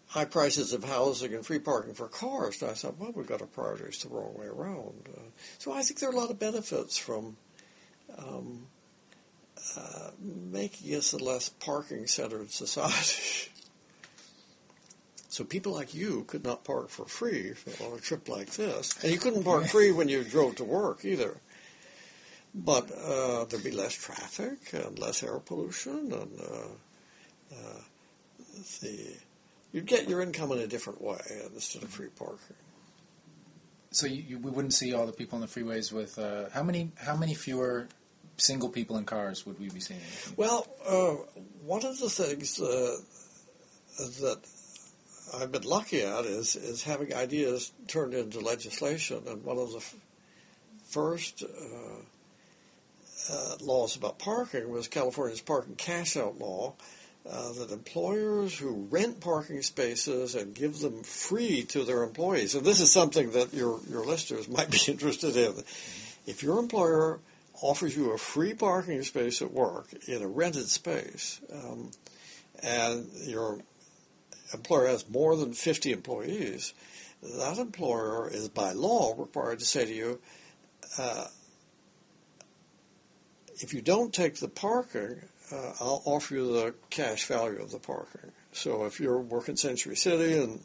high 0.08 0.24
prices 0.24 0.72
of 0.72 0.84
housing 0.84 1.34
and 1.34 1.44
free 1.44 1.58
parking 1.58 1.94
for 1.94 2.08
cars. 2.08 2.62
And 2.62 2.70
I 2.70 2.74
thought, 2.74 2.98
well, 2.98 3.12
we've 3.14 3.26
got 3.26 3.42
our 3.42 3.46
priorities 3.46 4.02
the 4.02 4.08
wrong 4.08 4.34
way 4.34 4.46
around. 4.46 5.08
Uh, 5.14 5.20
so 5.58 5.72
I 5.72 5.82
think 5.82 6.00
there 6.00 6.08
are 6.08 6.12
a 6.12 6.16
lot 6.16 6.30
of 6.30 6.38
benefits 6.38 6.96
from 6.96 7.36
um, 8.16 8.66
uh, 9.76 10.10
making 10.20 10.94
us 10.94 11.12
a 11.12 11.18
less 11.18 11.48
parking-centered 11.48 12.50
society. 12.52 13.50
So 15.34 15.42
people 15.42 15.72
like 15.72 15.94
you 15.94 16.22
could 16.28 16.44
not 16.44 16.62
park 16.62 16.90
for 16.90 17.06
free 17.06 17.54
on 17.80 17.98
a 17.98 18.00
trip 18.00 18.28
like 18.28 18.50
this, 18.50 18.94
and 19.02 19.10
you 19.10 19.18
couldn't 19.18 19.42
park 19.42 19.66
free 19.66 19.90
when 19.90 20.08
you 20.08 20.22
drove 20.22 20.54
to 20.56 20.64
work 20.64 21.04
either. 21.04 21.38
But 22.54 22.88
uh, 22.92 23.44
there'd 23.46 23.64
be 23.64 23.72
less 23.72 23.94
traffic 23.94 24.72
and 24.72 24.96
less 24.96 25.24
air 25.24 25.40
pollution, 25.40 26.12
and 26.12 26.40
uh, 26.40 27.52
uh, 27.52 27.80
the 28.80 29.16
you'd 29.72 29.86
get 29.86 30.08
your 30.08 30.22
income 30.22 30.52
in 30.52 30.58
a 30.60 30.68
different 30.68 31.02
way 31.02 31.18
instead 31.52 31.82
of 31.82 31.88
free 31.88 32.10
parking. 32.14 32.54
So 33.90 34.06
you, 34.06 34.22
you, 34.28 34.38
we 34.38 34.52
wouldn't 34.52 34.72
see 34.72 34.94
all 34.94 35.04
the 35.04 35.12
people 35.12 35.34
on 35.34 35.40
the 35.40 35.48
freeways 35.48 35.92
with 35.92 36.16
uh, 36.16 36.50
how 36.50 36.62
many 36.62 36.92
how 36.96 37.16
many 37.16 37.34
fewer 37.34 37.88
single 38.36 38.68
people 38.68 38.98
in 38.98 39.04
cars 39.04 39.44
would 39.46 39.58
we 39.58 39.68
be 39.68 39.80
seeing? 39.80 39.98
Well, 40.36 40.68
uh, 40.86 41.16
one 41.66 41.84
of 41.84 41.98
the 41.98 42.08
things 42.08 42.60
uh, 42.60 42.98
that 43.98 44.38
I've 45.40 45.52
been 45.52 45.62
lucky 45.62 46.02
at 46.02 46.24
is 46.24 46.56
is 46.56 46.82
having 46.84 47.14
ideas 47.14 47.72
turned 47.86 48.14
into 48.14 48.40
legislation, 48.40 49.22
and 49.26 49.44
one 49.44 49.58
of 49.58 49.70
the 49.70 49.78
f- 49.78 49.94
first 50.86 51.42
uh, 51.42 53.32
uh, 53.32 53.56
laws 53.60 53.96
about 53.96 54.18
parking 54.18 54.68
was 54.70 54.88
California's 54.88 55.40
parking 55.40 55.76
cash 55.76 56.16
out 56.16 56.38
law. 56.38 56.74
Uh, 57.26 57.52
that 57.54 57.70
employers 57.70 58.58
who 58.58 58.86
rent 58.90 59.18
parking 59.18 59.62
spaces 59.62 60.34
and 60.34 60.54
give 60.54 60.80
them 60.80 61.02
free 61.02 61.62
to 61.62 61.82
their 61.82 62.02
employees, 62.02 62.54
and 62.54 62.66
this 62.66 62.80
is 62.80 62.92
something 62.92 63.30
that 63.30 63.54
your 63.54 63.80
your 63.88 64.04
listeners 64.04 64.46
might 64.46 64.70
be 64.70 64.78
interested 64.88 65.34
in. 65.34 65.54
If 66.26 66.42
your 66.42 66.58
employer 66.58 67.20
offers 67.62 67.96
you 67.96 68.10
a 68.12 68.18
free 68.18 68.52
parking 68.52 69.02
space 69.02 69.40
at 69.40 69.52
work 69.52 69.86
in 70.06 70.20
a 70.20 70.28
rented 70.28 70.68
space, 70.68 71.40
um, 71.50 71.90
and 72.62 73.06
your 73.24 73.58
employer 74.52 74.86
has 74.86 75.08
more 75.08 75.36
than 75.36 75.52
50 75.52 75.92
employees, 75.92 76.74
that 77.22 77.58
employer 77.58 78.28
is 78.28 78.48
by 78.48 78.72
law 78.72 79.14
required 79.16 79.58
to 79.60 79.64
say 79.64 79.84
to 79.86 79.94
you, 79.94 80.20
uh, 80.98 81.26
if 83.56 83.72
you 83.72 83.80
don't 83.80 84.12
take 84.12 84.36
the 84.36 84.48
parking, 84.48 85.20
uh, 85.52 85.72
I'll 85.80 86.02
offer 86.04 86.34
you 86.34 86.52
the 86.52 86.74
cash 86.90 87.26
value 87.26 87.60
of 87.62 87.70
the 87.70 87.78
parking. 87.78 88.32
So 88.52 88.84
if 88.84 89.00
you're 89.00 89.18
working 89.18 89.56
Century 89.56 89.96
City 89.96 90.38
and 90.38 90.60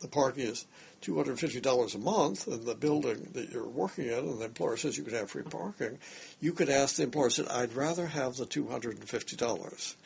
the 0.00 0.08
parking 0.08 0.44
is 0.44 0.66
$250 1.02 1.94
a 1.94 1.98
month 1.98 2.48
in 2.48 2.64
the 2.64 2.74
building 2.74 3.28
that 3.34 3.50
you're 3.50 3.68
working 3.68 4.06
in, 4.06 4.18
and 4.18 4.38
the 4.38 4.46
employer 4.46 4.76
says 4.76 4.96
you 4.96 5.04
could 5.04 5.12
have 5.12 5.30
free 5.30 5.42
parking, 5.42 5.98
you 6.40 6.52
could 6.52 6.68
ask 6.68 6.96
the 6.96 7.02
employer, 7.02 7.30
said, 7.30 7.48
I'd 7.48 7.74
rather 7.74 8.06
have 8.06 8.36
the 8.36 8.46
$250. 8.46 9.36
dollars 9.36 9.96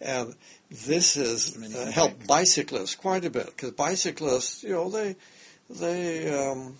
And 0.00 0.34
this 0.70 1.14
has 1.14 1.56
uh, 1.56 1.90
helped 1.90 2.26
bicyclists 2.26 2.94
quite 2.94 3.24
a 3.24 3.30
bit, 3.30 3.46
because 3.46 3.72
bicyclists, 3.72 4.62
you 4.62 4.70
know, 4.70 4.90
they, 4.90 5.16
they, 5.68 6.32
um, 6.34 6.76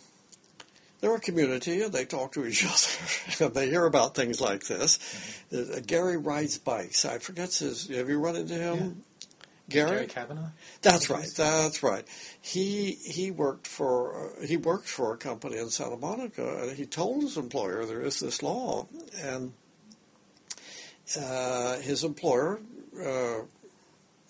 they're 1.00 1.14
a 1.14 1.20
community 1.20 1.82
and 1.82 1.92
they 1.92 2.04
talk 2.04 2.32
to 2.32 2.46
each 2.46 2.64
other 3.38 3.44
and 3.46 3.54
they 3.54 3.68
hear 3.68 3.86
about 3.86 4.14
things 4.14 4.40
like 4.40 4.66
this. 4.66 4.98
Mm-hmm. 5.52 5.78
Uh, 5.78 5.80
Gary 5.86 6.16
rides 6.16 6.58
bikes. 6.58 7.04
I 7.04 7.18
forget 7.18 7.52
his. 7.54 7.88
Have 7.88 8.08
you 8.08 8.18
run 8.18 8.36
into 8.36 8.54
him? 8.54 9.04
Gary? 9.70 9.90
Gary 9.90 10.06
Kavanaugh. 10.06 10.50
That's 10.82 11.08
right. 11.08 11.28
That's 11.36 11.82
right. 11.82 12.04
He 12.40 12.92
he 12.92 13.30
worked 13.30 13.66
for 13.66 14.30
uh, 14.42 14.46
he 14.46 14.56
worked 14.56 14.88
for 14.88 15.14
a 15.14 15.16
company 15.16 15.56
in 15.56 15.70
Santa 15.70 15.96
Monica, 15.96 16.62
and 16.62 16.76
he 16.76 16.84
told 16.86 17.22
his 17.22 17.36
employer 17.36 17.84
there 17.86 18.02
is 18.02 18.20
this 18.20 18.42
law, 18.42 18.86
and 19.22 19.52
uh, 21.20 21.78
his 21.78 22.04
employer 22.04 22.60
uh, 23.04 23.38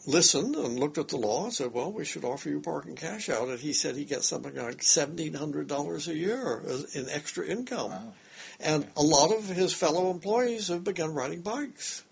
listened 0.06 0.56
and 0.56 0.78
looked 0.78 0.98
at 0.98 1.08
the 1.08 1.16
law 1.16 1.44
and 1.44 1.52
said, 1.54 1.72
"Well, 1.72 1.92
we 1.92 2.04
should 2.04 2.24
offer 2.24 2.48
you 2.48 2.60
parking 2.60 2.96
cash 2.96 3.28
out." 3.28 3.48
And 3.48 3.58
he 3.58 3.72
said 3.72 3.96
he 3.96 4.04
gets 4.04 4.28
something 4.28 4.54
like 4.54 4.82
seventeen 4.82 5.34
hundred 5.34 5.66
dollars 5.68 6.08
a 6.08 6.14
year 6.14 6.62
in 6.94 7.08
extra 7.10 7.46
income, 7.46 7.90
Wow. 7.90 8.12
and 8.60 8.86
a 8.96 9.02
lot 9.02 9.30
of 9.32 9.46
his 9.48 9.74
fellow 9.74 10.10
employees 10.10 10.68
have 10.68 10.84
begun 10.84 11.12
riding 11.14 11.42
bikes. 11.42 12.04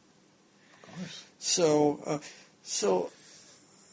Of 0.83 0.97
course. 0.97 1.24
So, 1.39 2.01
uh, 2.05 2.18
so 2.62 3.11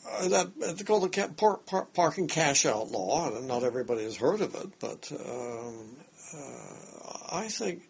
uh, 0.10 0.28
that 0.30 0.52
it's 0.62 0.84
called 0.84 1.04
the 1.04 1.10
ca- 1.10 1.30
par- 1.30 1.60
par- 1.66 1.88
parking 1.94 2.28
cash 2.28 2.66
out 2.66 2.92
law, 2.92 3.36
and 3.36 3.48
not 3.48 3.64
everybody 3.64 4.04
has 4.04 4.18
heard 4.18 4.42
of 4.42 4.56
it. 4.56 4.80
But 4.80 5.12
um, 5.12 5.98
uh, 6.34 7.36
I 7.36 7.48
think 7.48 7.84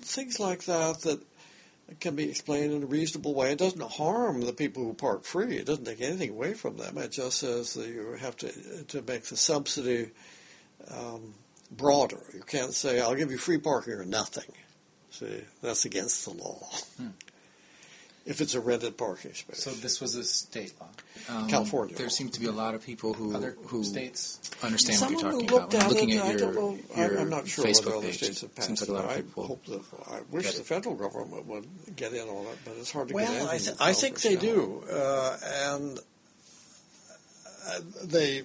things 0.00 0.38
like 0.40 0.64
that 0.64 1.00
that 1.00 1.20
can 2.00 2.16
be 2.16 2.28
explained 2.28 2.72
in 2.72 2.82
a 2.82 2.86
reasonable 2.86 3.34
way. 3.34 3.52
It 3.52 3.58
doesn't 3.58 3.82
harm 3.82 4.40
the 4.40 4.52
people 4.52 4.84
who 4.84 4.94
park 4.94 5.24
free. 5.24 5.56
It 5.56 5.66
doesn't 5.66 5.84
take 5.84 6.00
anything 6.00 6.30
away 6.30 6.54
from 6.54 6.76
them. 6.76 6.98
It 6.98 7.12
just 7.12 7.38
says 7.38 7.74
that 7.74 7.88
you 7.88 8.16
have 8.20 8.36
to 8.38 8.84
to 8.84 9.02
make 9.02 9.24
the 9.24 9.36
subsidy 9.36 10.10
um, 10.90 11.34
broader. 11.70 12.22
You 12.34 12.42
can't 12.42 12.74
say 12.74 13.00
I'll 13.00 13.14
give 13.14 13.30
you 13.30 13.38
free 13.38 13.58
parking 13.58 13.94
or 13.94 14.04
nothing. 14.04 14.52
See, 15.10 15.44
that's 15.62 15.84
against 15.84 16.24
the 16.24 16.32
law. 16.32 16.68
Hmm. 16.96 17.08
If 18.26 18.40
it's 18.40 18.54
a 18.56 18.60
rented 18.60 18.96
parking 18.98 19.32
space. 19.34 19.62
So 19.62 19.70
this 19.70 20.00
was 20.00 20.16
a 20.16 20.24
state 20.24 20.74
law. 20.80 20.88
Um, 21.28 21.46
California. 21.48 21.94
There 21.96 22.08
seem 22.10 22.28
to 22.30 22.40
be 22.40 22.46
a 22.46 22.52
lot 22.52 22.74
of 22.74 22.84
people 22.84 23.14
who 23.14 23.32
Mm, 23.32 23.54
who 23.54 23.68
who 23.68 23.84
states 23.84 24.40
understand 24.64 24.98
Someone 24.98 25.24
what 25.24 25.32
you're 25.32 25.48
talking 25.48 25.48
looked 25.48 25.74
about. 25.74 25.74
When 25.74 25.82
I'm 25.82 25.86
at 25.86 25.92
looking 25.92 26.10
it, 26.10 26.18
at 26.18 26.24
I 26.24 26.30
your, 26.30 26.38
don't 26.40 26.54
know. 26.56 26.78
your 26.96 27.18
I, 27.18 27.20
I'm 27.22 27.30
not 27.30 27.46
sure 27.48 27.64
Facebook 27.64 27.84
whether 27.86 27.96
other 27.98 28.06
page, 28.08 28.16
states 28.16 28.40
have 28.40 28.54
passed 28.54 28.66
seems 28.66 28.80
like 28.80 28.88
it. 28.88 28.92
a 28.92 28.94
lot 28.94 29.04
of 29.04 29.38
I 29.38 29.42
hope 29.46 29.64
that 29.66 29.82
I 30.10 30.20
wish 30.32 30.44
get 30.46 30.54
the 30.54 30.60
it. 30.62 30.66
federal 30.66 30.94
government 30.96 31.46
would 31.46 31.66
get 31.94 32.12
in 32.12 32.28
on 32.28 32.46
it, 32.46 32.58
but 32.64 32.74
it's 32.80 32.90
hard 32.90 33.08
to 33.08 33.14
get 33.14 33.22
in. 33.22 33.28
Well, 33.28 33.48
anything. 33.50 33.54
I, 33.54 33.58
th- 33.58 33.76
I 33.80 33.92
think 33.92 34.20
they 34.20 34.34
accomplish 34.34 34.88
do, 34.90 34.92
uh, 34.92 35.38
and 35.70 35.98
Uh, 37.68 37.80
they 38.04 38.42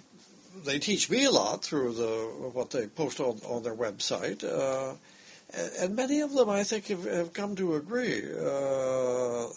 they 0.65 0.79
teach 0.79 1.09
me 1.09 1.25
a 1.25 1.31
lot 1.31 1.63
through 1.63 1.93
the 1.93 2.11
what 2.53 2.69
they 2.71 2.87
post 2.87 3.19
on, 3.19 3.39
on 3.45 3.63
their 3.63 3.75
website, 3.75 4.43
uh, 4.43 4.95
and, 5.53 5.95
many 5.95 6.21
of 6.21 6.33
them 6.33 6.49
I 6.49 6.63
think 6.63 6.87
have, 6.87 7.05
have 7.05 7.33
come 7.33 7.55
to 7.55 7.75
agree. 7.75 8.23
Uh, 8.23 9.47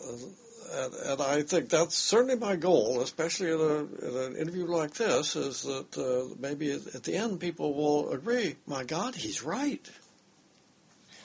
and, 0.75 0.95
and 0.95 1.23
I 1.23 1.43
think 1.43 1.69
that's 1.69 1.95
certainly 1.95 2.37
my 2.37 2.57
goal, 2.57 3.01
especially 3.01 3.53
in, 3.53 3.61
a, 3.61 4.07
in 4.07 4.33
an 4.33 4.37
interview 4.37 4.67
like 4.67 4.95
this, 4.95 5.37
is 5.37 5.63
that 5.63 5.97
uh, 5.97 6.35
maybe 6.41 6.73
at, 6.73 7.05
the 7.05 7.17
end 7.17 7.41
people 7.41 7.75
will 7.75 8.11
agree. 8.11 8.57
My 8.67 8.85
God, 8.85 9.15
he's 9.15 9.43
right. 9.43 9.89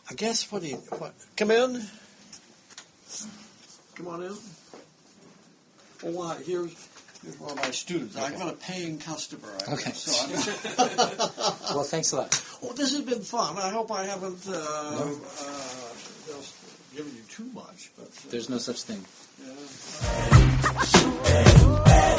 I 0.09 0.13
guess 0.13 0.51
what 0.51 0.63
he 0.63 0.73
what, 0.73 1.13
come 1.37 1.51
in, 1.51 1.83
come 3.95 4.07
on 4.07 4.23
in. 4.23 4.35
Why 6.01 6.37
here's 6.45 6.88
you're 7.23 7.33
one 7.33 7.51
of 7.51 7.57
my 7.57 7.71
students. 7.71 8.15
Okay. 8.15 8.25
I'm 8.25 8.39
not 8.39 8.49
a 8.49 8.57
paying 8.57 8.97
customer. 8.97 9.49
I 9.67 9.73
okay. 9.73 9.83
Guess, 9.85 10.03
so 10.03 10.27
well, 11.75 11.83
thanks 11.83 12.11
a 12.13 12.17
lot. 12.17 12.43
Well, 12.61 12.73
this 12.73 12.93
has 12.93 13.01
been 13.01 13.21
fun. 13.21 13.57
I 13.57 13.69
hope 13.69 13.91
I 13.91 14.05
haven't 14.05 14.47
uh, 14.47 14.51
no. 14.51 15.19
uh, 15.39 16.35
given 16.95 17.13
you 17.15 17.23
too 17.29 17.49
much. 17.53 17.91
But 17.97 18.07
uh, 18.07 18.31
there's 18.31 18.49
no 18.49 18.57
such 18.57 18.83
thing. 18.83 19.03
Yeah. 21.25 22.15